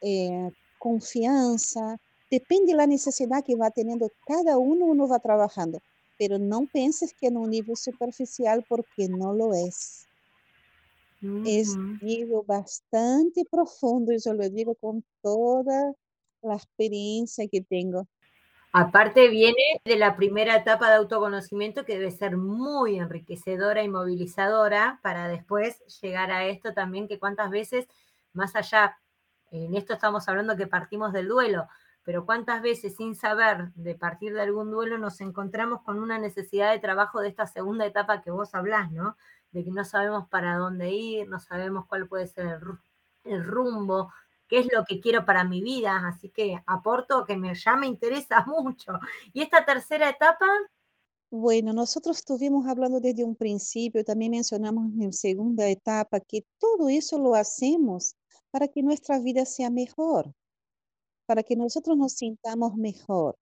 eh, 0.00 0.50
confianza. 0.78 1.98
Depende 2.30 2.72
de 2.72 2.76
la 2.76 2.86
necesidad 2.86 3.44
que 3.44 3.56
va 3.56 3.70
teniendo 3.70 4.10
cada 4.26 4.58
uno, 4.58 4.86
uno 4.86 5.08
va 5.08 5.18
trabajando. 5.18 5.80
Pero 6.22 6.38
no 6.38 6.68
penses 6.72 7.12
que 7.18 7.26
en 7.26 7.36
un 7.36 7.50
nivel 7.50 7.76
superficial 7.76 8.64
porque 8.68 9.08
no 9.08 9.32
lo 9.32 9.54
es. 9.54 10.06
Es 11.44 11.70
un 11.70 11.98
nivel 12.00 12.42
bastante 12.46 13.44
profundo 13.50 14.12
y 14.12 14.20
yo 14.20 14.32
lo 14.32 14.48
digo 14.48 14.76
con 14.76 15.02
toda 15.20 15.94
la 16.40 16.54
experiencia 16.54 17.48
que 17.48 17.60
tengo. 17.60 18.06
Aparte 18.72 19.30
viene 19.30 19.80
de 19.84 19.96
la 19.96 20.14
primera 20.14 20.54
etapa 20.54 20.90
de 20.90 20.94
autoconocimiento 20.94 21.84
que 21.84 21.98
debe 21.98 22.12
ser 22.12 22.36
muy 22.36 23.00
enriquecedora 23.00 23.82
y 23.82 23.88
movilizadora 23.88 25.00
para 25.02 25.26
después 25.26 25.82
llegar 26.00 26.30
a 26.30 26.46
esto 26.46 26.72
también 26.72 27.08
que 27.08 27.18
cuántas 27.18 27.50
veces, 27.50 27.88
más 28.32 28.54
allá, 28.54 28.96
en 29.50 29.74
esto 29.74 29.94
estamos 29.94 30.28
hablando 30.28 30.56
que 30.56 30.68
partimos 30.68 31.12
del 31.12 31.26
duelo, 31.26 31.66
pero 32.04 32.26
cuántas 32.26 32.62
veces 32.62 32.96
sin 32.96 33.14
saber 33.14 33.72
de 33.74 33.94
partir 33.94 34.34
de 34.34 34.42
algún 34.42 34.70
duelo 34.70 34.98
nos 34.98 35.20
encontramos 35.20 35.82
con 35.82 35.98
una 35.98 36.18
necesidad 36.18 36.72
de 36.72 36.78
trabajo 36.78 37.20
de 37.20 37.28
esta 37.28 37.46
segunda 37.46 37.86
etapa 37.86 38.22
que 38.22 38.30
vos 38.30 38.54
hablás, 38.54 38.90
¿no? 38.90 39.16
de 39.52 39.64
que 39.64 39.70
no 39.70 39.84
sabemos 39.84 40.28
para 40.28 40.56
dónde 40.56 40.90
ir, 40.90 41.28
no 41.28 41.38
sabemos 41.38 41.86
cuál 41.86 42.08
puede 42.08 42.26
ser 42.26 42.58
el, 43.24 43.44
rumbo, 43.44 44.10
qué 44.48 44.60
es 44.60 44.72
lo 44.72 44.84
que 44.84 45.00
quiero 45.00 45.24
para 45.24 45.44
mi 45.44 45.62
vida, 45.62 46.02
así 46.08 46.30
que 46.30 46.62
aporto 46.66 47.24
que 47.24 47.36
me, 47.36 47.54
ya 47.54 47.76
me 47.76 47.86
interesa 47.86 48.44
mucho. 48.46 48.98
Y 49.32 49.42
esta 49.42 49.64
tercera 49.64 50.08
etapa... 50.08 50.46
Bueno, 51.30 51.72
nosotros 51.72 52.18
estuvimos 52.18 52.66
hablando 52.66 53.00
desde 53.00 53.24
un 53.24 53.36
principio, 53.36 54.04
también 54.04 54.32
mencionamos 54.32 54.92
en 55.00 55.12
segunda 55.12 55.66
etapa 55.66 56.20
que 56.20 56.44
todo 56.58 56.90
eso 56.90 57.18
lo 57.18 57.34
hacemos 57.34 58.16
para 58.50 58.68
que 58.68 58.82
nuestra 58.82 59.18
vida 59.18 59.46
sea 59.46 59.70
mejor, 59.70 60.34
para 61.32 61.42
que 61.42 61.56
nosotros 61.56 61.96
nos 61.96 62.12
sintamos 62.12 62.76
mejor, 62.76 63.38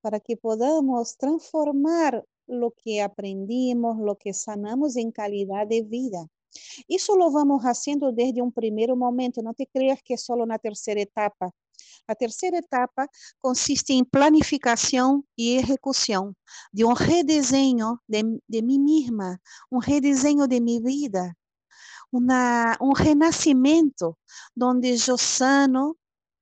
para 0.00 0.18
que 0.18 0.34
podamos 0.34 1.18
transformar 1.18 2.24
lo 2.46 2.70
que 2.70 3.02
aprendimos, 3.02 3.98
lo 3.98 4.16
que 4.16 4.32
sanamos 4.32 4.96
en 4.96 5.12
calidad 5.12 5.66
de 5.66 5.82
vida. 5.82 6.26
Eso 6.88 7.16
lo 7.18 7.30
vamos 7.30 7.64
haciendo 7.64 8.12
desde 8.12 8.40
un 8.40 8.50
primer 8.50 8.96
momento, 8.96 9.42
no 9.42 9.52
te 9.52 9.66
creas 9.66 10.02
que 10.02 10.14
es 10.14 10.22
solo 10.22 10.42
una 10.42 10.58
tercera 10.58 11.02
etapa. 11.02 11.50
La 12.06 12.14
tercera 12.14 12.60
etapa 12.60 13.06
consiste 13.38 13.92
en 13.92 14.06
planificación 14.06 15.28
y 15.36 15.58
ejecución 15.58 16.34
de 16.72 16.84
un 16.84 16.96
rediseño 16.96 18.02
de, 18.06 18.40
de 18.46 18.62
mí 18.62 18.78
misma, 18.78 19.38
un 19.68 19.82
rediseño 19.82 20.46
de 20.46 20.62
mi 20.62 20.80
vida, 20.80 21.36
una, 22.10 22.78
un 22.80 22.96
renacimiento 22.96 24.16
donde 24.54 24.96
yo 24.96 25.18
sano 25.18 25.98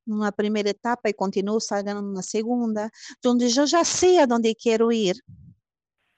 una 0.06 0.32
primera 0.32 0.70
etapa 0.70 1.08
y 1.08 1.14
continuo 1.14 1.60
sanando 1.60 2.00
en 2.00 2.06
una 2.06 2.22
segunda, 2.22 2.90
donde 3.22 3.48
yo 3.48 3.64
ya 3.64 3.84
sé 3.84 4.18
a 4.18 4.26
dónde 4.26 4.54
quiero 4.54 4.92
ir, 4.92 5.16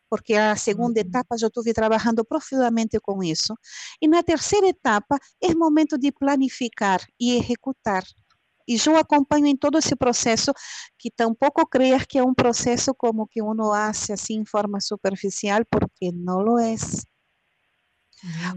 porque 0.08 0.36
a 0.36 0.56
segunda 0.56 1.00
etapa 1.00 1.36
eu 1.40 1.48
estive 1.48 1.74
trabalhando 1.74 2.24
profundamente 2.24 2.98
com 3.00 3.22
isso. 3.22 3.54
E 4.00 4.08
na 4.08 4.22
terceira 4.22 4.68
etapa 4.68 5.18
é 5.40 5.54
momento 5.54 5.98
de 5.98 6.10
planificar 6.10 7.00
e 7.20 7.36
executar. 7.36 8.04
E 8.66 8.76
eu 8.86 8.96
acompanho 8.96 9.46
em 9.46 9.56
todo 9.56 9.78
esse 9.78 9.96
processo, 9.96 10.52
que 10.98 11.10
tampouco 11.10 11.66
creas 11.66 12.04
que 12.06 12.18
é 12.18 12.22
um 12.22 12.34
processo 12.34 12.94
como 12.94 13.26
que 13.26 13.40
uno 13.40 13.72
hace 13.72 14.12
assim 14.12 14.40
em 14.40 14.44
forma 14.44 14.80
superficial, 14.80 15.62
porque 15.70 16.12
não 16.12 16.40
lo 16.40 16.58
é. 16.58 16.74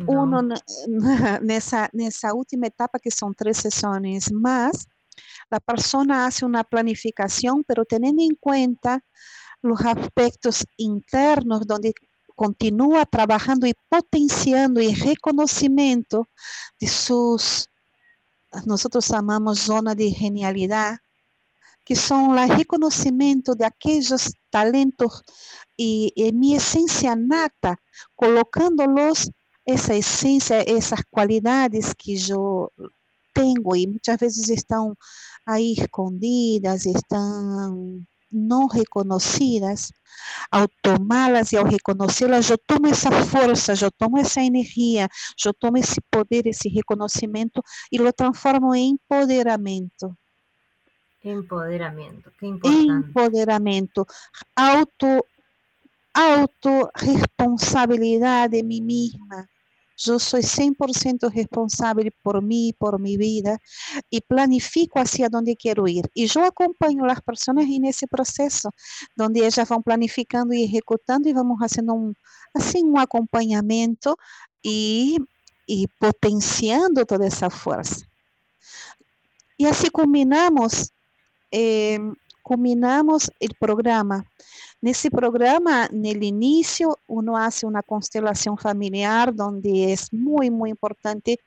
Uno 0.08 0.42
nessa, 1.42 1.90
nessa 1.94 2.34
última 2.34 2.68
etapa, 2.68 3.00
que 3.00 3.12
são 3.12 3.32
três 3.34 3.58
sessões 3.58 4.30
mas 4.32 4.86
a 5.52 5.60
pessoa 5.60 6.26
hace 6.26 6.46
uma 6.46 6.64
planificação, 6.64 7.64
pero 7.64 7.86
tendo 7.86 8.06
em 8.06 8.36
conta 8.40 9.04
los 9.62 9.80
aspectos 9.86 10.66
internos 10.78 11.66
donde 11.68 11.94
continúa 12.36 13.06
trabajando 13.06 13.68
y 13.68 13.74
potenciando 13.90 14.80
el 14.80 14.96
reconocimiento 14.96 16.28
de 16.80 16.88
sus, 16.88 17.70
nosotros 18.66 19.08
llamamos 19.08 19.60
zona 19.60 19.94
de 19.94 20.10
genialidad, 20.12 20.98
que 21.84 21.96
son 21.96 22.38
el 22.38 22.50
reconocimiento 22.50 23.54
de 23.54 23.66
aquellos 23.66 24.34
talentos 24.50 25.24
y, 25.76 26.14
y 26.16 26.32
mi 26.32 26.56
esencia 26.56 27.16
nata, 27.16 27.78
colocándolos 28.16 29.30
esa 29.66 29.94
esencia, 29.94 30.62
esas 30.62 31.02
cualidades 31.10 31.94
que 31.96 32.16
yo 32.16 32.72
tengo 33.34 33.76
y 33.76 33.88
muchas 33.88 34.20
veces 34.20 34.50
están 34.50 34.96
ahí 35.46 35.74
escondidas, 35.78 36.86
están 36.86 38.08
não 38.32 38.68
reconhecidas, 38.68 39.92
ao 40.50 40.66
tomá-las 40.82 41.52
e 41.52 41.58
ao 41.58 41.66
reconhecê-las, 41.66 42.50
eu 42.50 42.58
tomo 42.58 42.88
essa 42.88 43.12
força, 43.12 43.74
eu 43.74 43.92
tomo 43.92 44.18
essa 44.18 44.42
energia, 44.42 45.10
eu 45.46 45.54
tomo 45.54 45.78
esse 45.78 46.00
poder, 46.10 46.48
esse 46.48 46.70
reconhecimento 46.70 47.62
e 47.92 47.98
lo 47.98 48.14
transformo 48.14 48.74
em 48.74 48.92
empoderamento. 48.92 50.18
Empoderamento, 51.24 52.32
que 52.40 52.48
importante. 52.48 53.10
Empoderamento, 53.10 54.08
auto, 54.56 55.24
autorresponsabilidade 56.14 58.58
de 58.58 58.64
mim 58.64 58.82
mesma 58.82 59.48
yo 59.98 60.20
soy 60.20 60.42
100% 60.42 61.32
responsable 61.34 62.12
por 62.22 62.42
mí, 62.42 62.74
por 62.78 63.00
mi 63.00 63.18
vida 63.18 63.60
y 64.10 64.22
planifico 64.22 65.00
hacia 65.00 65.30
dónde 65.30 65.56
quiero 65.56 65.88
ir. 65.88 66.10
Y 66.14 66.28
yo 66.28 66.44
acompaño 66.44 67.04
a 67.04 67.08
las 67.08 67.22
personas 67.22 67.66
en 67.66 67.86
ese 67.86 68.08
proceso, 68.08 68.72
donde 69.16 69.46
ellas 69.46 69.68
van 69.70 69.84
planificando 69.84 70.54
y 70.54 70.64
ejecutando 70.64 71.30
y 71.30 71.34
vamos 71.34 71.60
haciendo 71.60 71.94
un, 71.94 72.16
así 72.54 72.82
un 72.82 73.00
acompañamiento 73.00 74.18
y, 74.62 75.18
potenciando 76.00 77.06
toda 77.06 77.28
esa 77.28 77.50
fuerza. 77.50 78.06
Y 79.58 79.66
así 79.68 79.90
culminamos, 79.90 80.92
eh, 81.52 82.00
culminamos 82.42 83.32
el 83.40 83.56
programa 83.60 84.26
Nesse 84.82 85.12
programa, 85.12 85.88
no 85.92 86.08
início, 86.08 86.98
uno 87.08 87.38
hace 87.38 87.68
uma 87.68 87.84
constelação 87.84 88.58
familiar, 88.58 89.32
onde 89.40 89.94
é 89.94 89.96
muito, 90.12 90.52
muito 90.52 90.74
importante 90.74 91.38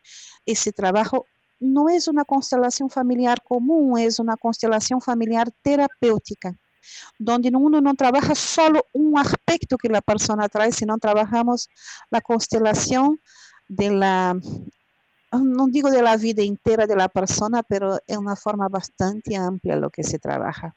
esse 0.47 0.71
trabalho. 0.71 1.25
Não 1.61 1.89
é 1.89 1.99
uma 2.09 2.25
constelação 2.25 2.89
familiar 2.89 3.41
comum, 3.41 3.99
é 3.99 4.07
uma 4.21 4.37
constelação 4.37 5.01
familiar 5.01 5.51
terapêutica, 5.65 6.55
onde 7.29 7.49
uno 7.49 7.81
não 7.81 7.97
trabalha 7.97 8.37
só 8.37 8.69
um 8.95 9.19
aspecto 9.19 9.77
que 9.79 9.89
a 9.89 10.01
pessoa 10.01 10.49
traz, 10.49 10.77
sino 10.77 10.97
trabalhamos 10.97 11.67
a 12.13 12.21
constelação 12.21 13.19
de 13.69 13.91
la 13.91 14.37
não 15.33 15.69
digo 15.69 15.91
de 15.91 16.01
la 16.01 16.17
vida 16.17 16.45
inteira 16.45 16.87
de 16.87 16.95
la 16.95 17.09
persona, 17.09 17.65
pero 17.65 17.99
é 18.07 18.17
uma 18.17 18.37
forma 18.37 18.69
bastante 18.69 19.35
ampla 19.35 19.75
lo 19.75 19.91
que 19.91 20.05
se 20.05 20.21
trabalha. 20.21 20.73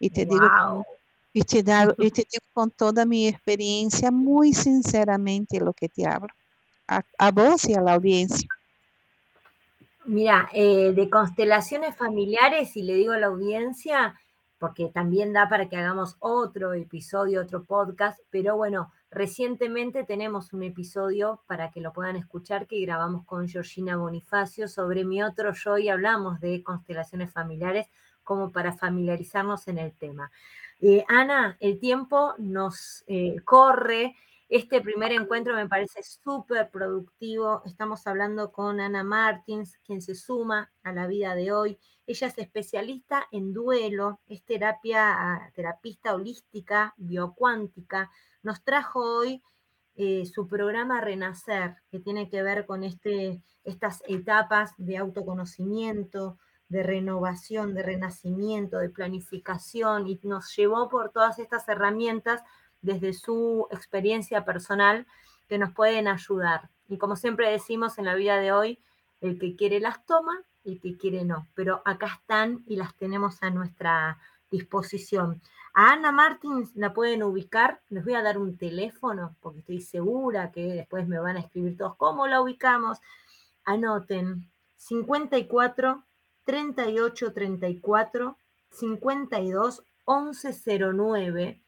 E 0.00 0.08
te 0.10 0.24
wow. 0.24 0.34
digo 0.34 0.86
e 1.34 1.44
te, 1.44 1.62
dar, 1.62 1.94
e 1.98 2.10
te 2.10 2.26
digo 2.28 2.44
com 2.52 2.68
toda 2.68 3.02
a 3.02 3.06
minha 3.06 3.30
experiência, 3.30 4.10
muito 4.10 4.58
sinceramente, 4.58 5.60
lo 5.60 5.72
que 5.72 5.88
te 5.88 6.06
hablo. 6.06 6.28
A, 6.88 7.04
a 7.18 7.30
vos 7.30 7.64
y 7.66 7.74
a 7.74 7.80
la 7.80 7.94
audiencia. 7.94 8.48
Mira, 10.04 10.48
eh, 10.52 10.92
de 10.92 11.08
constelaciones 11.08 11.94
familiares, 11.94 12.76
y 12.76 12.82
le 12.82 12.94
digo 12.94 13.12
a 13.12 13.18
la 13.18 13.28
audiencia, 13.28 14.18
porque 14.58 14.88
también 14.88 15.32
da 15.32 15.48
para 15.48 15.68
que 15.68 15.76
hagamos 15.76 16.16
otro 16.18 16.74
episodio, 16.74 17.42
otro 17.42 17.64
podcast, 17.64 18.18
pero 18.30 18.56
bueno, 18.56 18.92
recientemente 19.10 20.02
tenemos 20.02 20.52
un 20.52 20.64
episodio 20.64 21.42
para 21.46 21.70
que 21.70 21.80
lo 21.80 21.92
puedan 21.92 22.16
escuchar 22.16 22.66
que 22.66 22.80
grabamos 22.80 23.24
con 23.24 23.48
Georgina 23.48 23.96
Bonifacio 23.96 24.66
sobre 24.66 25.04
mi 25.04 25.22
otro 25.22 25.52
yo 25.54 25.78
y 25.78 25.88
hablamos 25.88 26.40
de 26.40 26.62
constelaciones 26.64 27.32
familiares 27.32 27.86
como 28.30 28.52
para 28.52 28.72
familiarizarnos 28.72 29.66
en 29.66 29.78
el 29.78 29.92
tema. 29.92 30.30
Eh, 30.80 31.04
Ana, 31.08 31.56
el 31.58 31.80
tiempo 31.80 32.36
nos 32.38 33.02
eh, 33.08 33.40
corre. 33.42 34.14
Este 34.48 34.80
primer 34.80 35.10
encuentro 35.10 35.52
me 35.56 35.68
parece 35.68 36.04
súper 36.04 36.70
productivo. 36.70 37.60
Estamos 37.66 38.06
hablando 38.06 38.52
con 38.52 38.78
Ana 38.78 39.02
Martins, 39.02 39.76
quien 39.78 40.00
se 40.00 40.14
suma 40.14 40.70
a 40.84 40.92
la 40.92 41.08
vida 41.08 41.34
de 41.34 41.50
hoy. 41.50 41.76
Ella 42.06 42.28
es 42.28 42.38
especialista 42.38 43.26
en 43.32 43.52
duelo, 43.52 44.20
es 44.28 44.44
terapia, 44.44 45.50
terapista 45.56 46.14
holística, 46.14 46.94
biocuántica. 46.98 48.12
Nos 48.44 48.62
trajo 48.62 49.00
hoy 49.00 49.42
eh, 49.96 50.24
su 50.24 50.46
programa 50.46 51.00
Renacer, 51.00 51.78
que 51.90 51.98
tiene 51.98 52.30
que 52.30 52.44
ver 52.44 52.64
con 52.64 52.84
este, 52.84 53.42
estas 53.64 54.04
etapas 54.06 54.72
de 54.76 54.98
autoconocimiento, 54.98 56.38
de 56.70 56.84
renovación, 56.84 57.74
de 57.74 57.82
renacimiento, 57.82 58.78
de 58.78 58.88
planificación 58.88 60.06
y 60.06 60.18
nos 60.22 60.56
llevó 60.56 60.88
por 60.88 61.10
todas 61.10 61.38
estas 61.38 61.68
herramientas 61.68 62.42
desde 62.80 63.12
su 63.12 63.66
experiencia 63.70 64.44
personal 64.44 65.06
que 65.48 65.58
nos 65.58 65.72
pueden 65.72 66.06
ayudar. 66.06 66.70
Y 66.88 66.96
como 66.96 67.16
siempre 67.16 67.50
decimos 67.50 67.98
en 67.98 68.04
la 68.04 68.14
vida 68.14 68.38
de 68.38 68.52
hoy, 68.52 68.78
el 69.20 69.38
que 69.38 69.56
quiere 69.56 69.80
las 69.80 70.06
toma, 70.06 70.42
el 70.64 70.80
que 70.80 70.96
quiere 70.96 71.24
no, 71.24 71.48
pero 71.54 71.82
acá 71.84 72.06
están 72.20 72.62
y 72.66 72.76
las 72.76 72.94
tenemos 72.94 73.42
a 73.42 73.50
nuestra 73.50 74.18
disposición. 74.48 75.42
A 75.74 75.92
Ana 75.92 76.12
Martins 76.12 76.70
la 76.76 76.94
pueden 76.94 77.24
ubicar, 77.24 77.80
les 77.88 78.04
voy 78.04 78.14
a 78.14 78.22
dar 78.22 78.38
un 78.38 78.56
teléfono 78.56 79.36
porque 79.40 79.60
estoy 79.60 79.80
segura 79.80 80.52
que 80.52 80.66
después 80.66 81.06
me 81.08 81.18
van 81.18 81.36
a 81.36 81.40
escribir 81.40 81.76
todos 81.76 81.96
cómo 81.96 82.28
la 82.28 82.40
ubicamos. 82.40 82.98
Anoten 83.64 84.48
54 84.76 86.04
38 86.44 87.32
34 87.32 88.36
52 88.70 89.82
1109. 90.06 91.60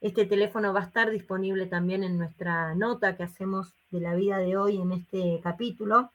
Este 0.00 0.26
teléfono 0.26 0.72
va 0.72 0.80
a 0.80 0.84
estar 0.84 1.10
disponible 1.10 1.66
también 1.66 2.04
en 2.04 2.18
nuestra 2.18 2.74
nota 2.74 3.16
que 3.16 3.22
hacemos 3.22 3.72
de 3.90 4.00
la 4.00 4.14
vida 4.14 4.38
de 4.38 4.56
hoy 4.56 4.80
en 4.80 4.92
este 4.92 5.40
capítulo. 5.42 6.12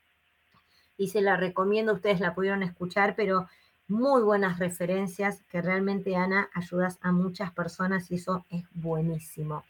Y 0.98 1.08
se 1.08 1.22
la 1.22 1.38
recomiendo, 1.38 1.94
ustedes 1.94 2.20
la 2.20 2.36
pudieron 2.36 2.62
escuchar, 2.62 3.16
pero 3.16 3.48
muy 3.88 4.22
buenas 4.22 4.60
referencias 4.60 5.42
que 5.50 5.62
realmente, 5.62 6.16
Ana, 6.16 6.50
ayudas 6.54 7.00
a 7.02 7.12
muchas 7.12 7.52
personas 7.52 8.12
y 8.12 8.16
eso 8.16 8.46
es 8.50 8.64
buenísimo. 8.74 9.64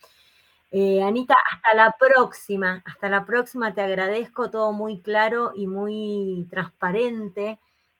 Eh, 0.71 1.01
Anita, 1.01 1.35
hasta 1.51 1.73
la 1.73 1.95
próxima, 1.97 2.83
hasta 2.85 3.09
la 3.09 3.25
próxima, 3.25 3.73
te 3.73 3.81
agradezco 3.81 4.49
todo 4.49 4.71
muy 4.73 5.01
claro 5.01 5.53
y 5.55 5.67
muy 5.67 6.47
transparente 6.51 7.59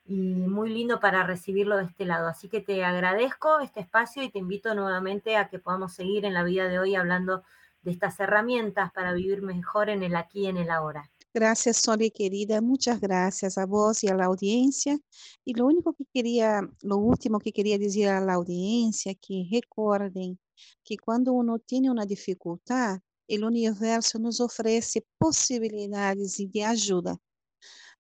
y 0.10 0.16
muy 0.16 0.70
lindo 0.72 1.00
para 1.00 1.24
recibirlo 1.24 1.78
de 1.78 1.84
este 1.84 2.04
lado. 2.04 2.28
Así 2.28 2.50
que 2.50 2.62
te 2.62 2.84
agradezco 2.84 3.60
este 3.60 3.80
espacio 3.80 4.24
y 4.24 4.32
te 4.32 4.40
invito 4.40 4.74
nuevamente 4.74 5.38
a 5.38 5.50
que 5.50 5.60
podamos 5.60 5.94
seguir 5.94 6.26
en 6.26 6.34
la 6.34 6.44
vida 6.44 6.68
de 6.68 6.80
hoy 6.80 6.96
hablando 6.96 7.44
de 7.84 7.92
estas 7.92 8.20
herramientas 8.20 8.92
para 8.92 9.14
vivir 9.14 9.44
mejor 9.44 9.88
en 9.88 10.02
el 10.02 10.16
aquí 10.16 10.42
y 10.42 10.48
en 10.48 10.58
el 10.58 10.72
ahora. 10.72 11.12
Gracias, 11.32 11.78
Soli 11.78 12.10
querida. 12.10 12.60
Muchas 12.60 13.00
gracias 13.00 13.60
a 13.60 13.68
vos 13.68 14.04
y 14.04 14.08
a 14.08 14.16
la 14.16 14.26
audiencia. 14.26 14.98
Y 15.46 15.54
lo 15.54 15.68
único 15.68 15.94
que 15.94 16.06
quería, 16.12 16.68
lo 16.82 16.98
último 16.98 17.38
que 17.40 17.54
quería 17.54 17.78
decir 17.78 18.08
a 18.08 18.20
la 18.20 18.34
audiencia, 18.34 19.14
que 19.14 19.48
recuerden 19.52 20.40
que 20.84 20.98
cuando 20.98 21.34
uno 21.34 21.60
tiene 21.60 21.92
una 21.92 22.08
dificultad, 22.08 23.00
el 23.28 23.44
universo 23.44 24.18
nos 24.18 24.42
ofrece 24.42 25.06
posibilidades 25.20 26.42
de 26.52 26.66
ayuda. 26.66 27.16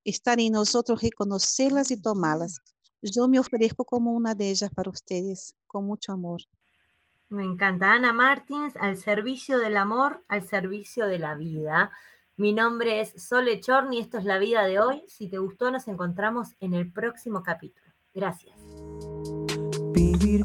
Estar 0.04 0.40
en 0.40 0.54
nosotros 0.54 1.02
reconocerlas 1.02 1.92
y 1.92 2.02
tomarlas. 2.02 2.62
Yo 3.02 3.28
me 3.28 3.40
ofrezco 3.40 3.86
como 3.86 4.14
una 4.14 4.36
de 4.36 4.50
ellas 4.50 4.72
para 4.74 4.90
ustedes, 4.90 5.56
con 5.68 5.86
mucho 5.86 6.12
amor. 6.12 6.42
Me 7.30 7.44
encanta. 7.44 7.94
Ana 7.94 8.12
Martins, 8.12 8.76
al 8.78 8.98
servicio 8.98 9.60
del 9.60 9.78
amor, 9.78 10.24
al 10.28 10.48
servicio 10.48 11.06
de 11.06 11.20
la 11.20 11.36
vida. 11.36 11.92
Mi 12.38 12.54
nombre 12.54 13.02
es 13.02 13.22
Sole 13.22 13.60
Chorni, 13.60 14.00
esto 14.00 14.18
es 14.18 14.26
La 14.26 14.40
Vida 14.40 14.66
de 14.66 14.80
hoy. 14.80 15.04
Si 15.08 15.28
te 15.28 15.38
gustó, 15.38 15.72
nos 15.72 15.88
encontramos 15.88 16.56
en 16.60 16.74
el 16.74 16.92
próximo 16.92 17.44
capítulo. 17.44 17.86
Gracias. 18.14 18.58
Vivir 19.94 20.44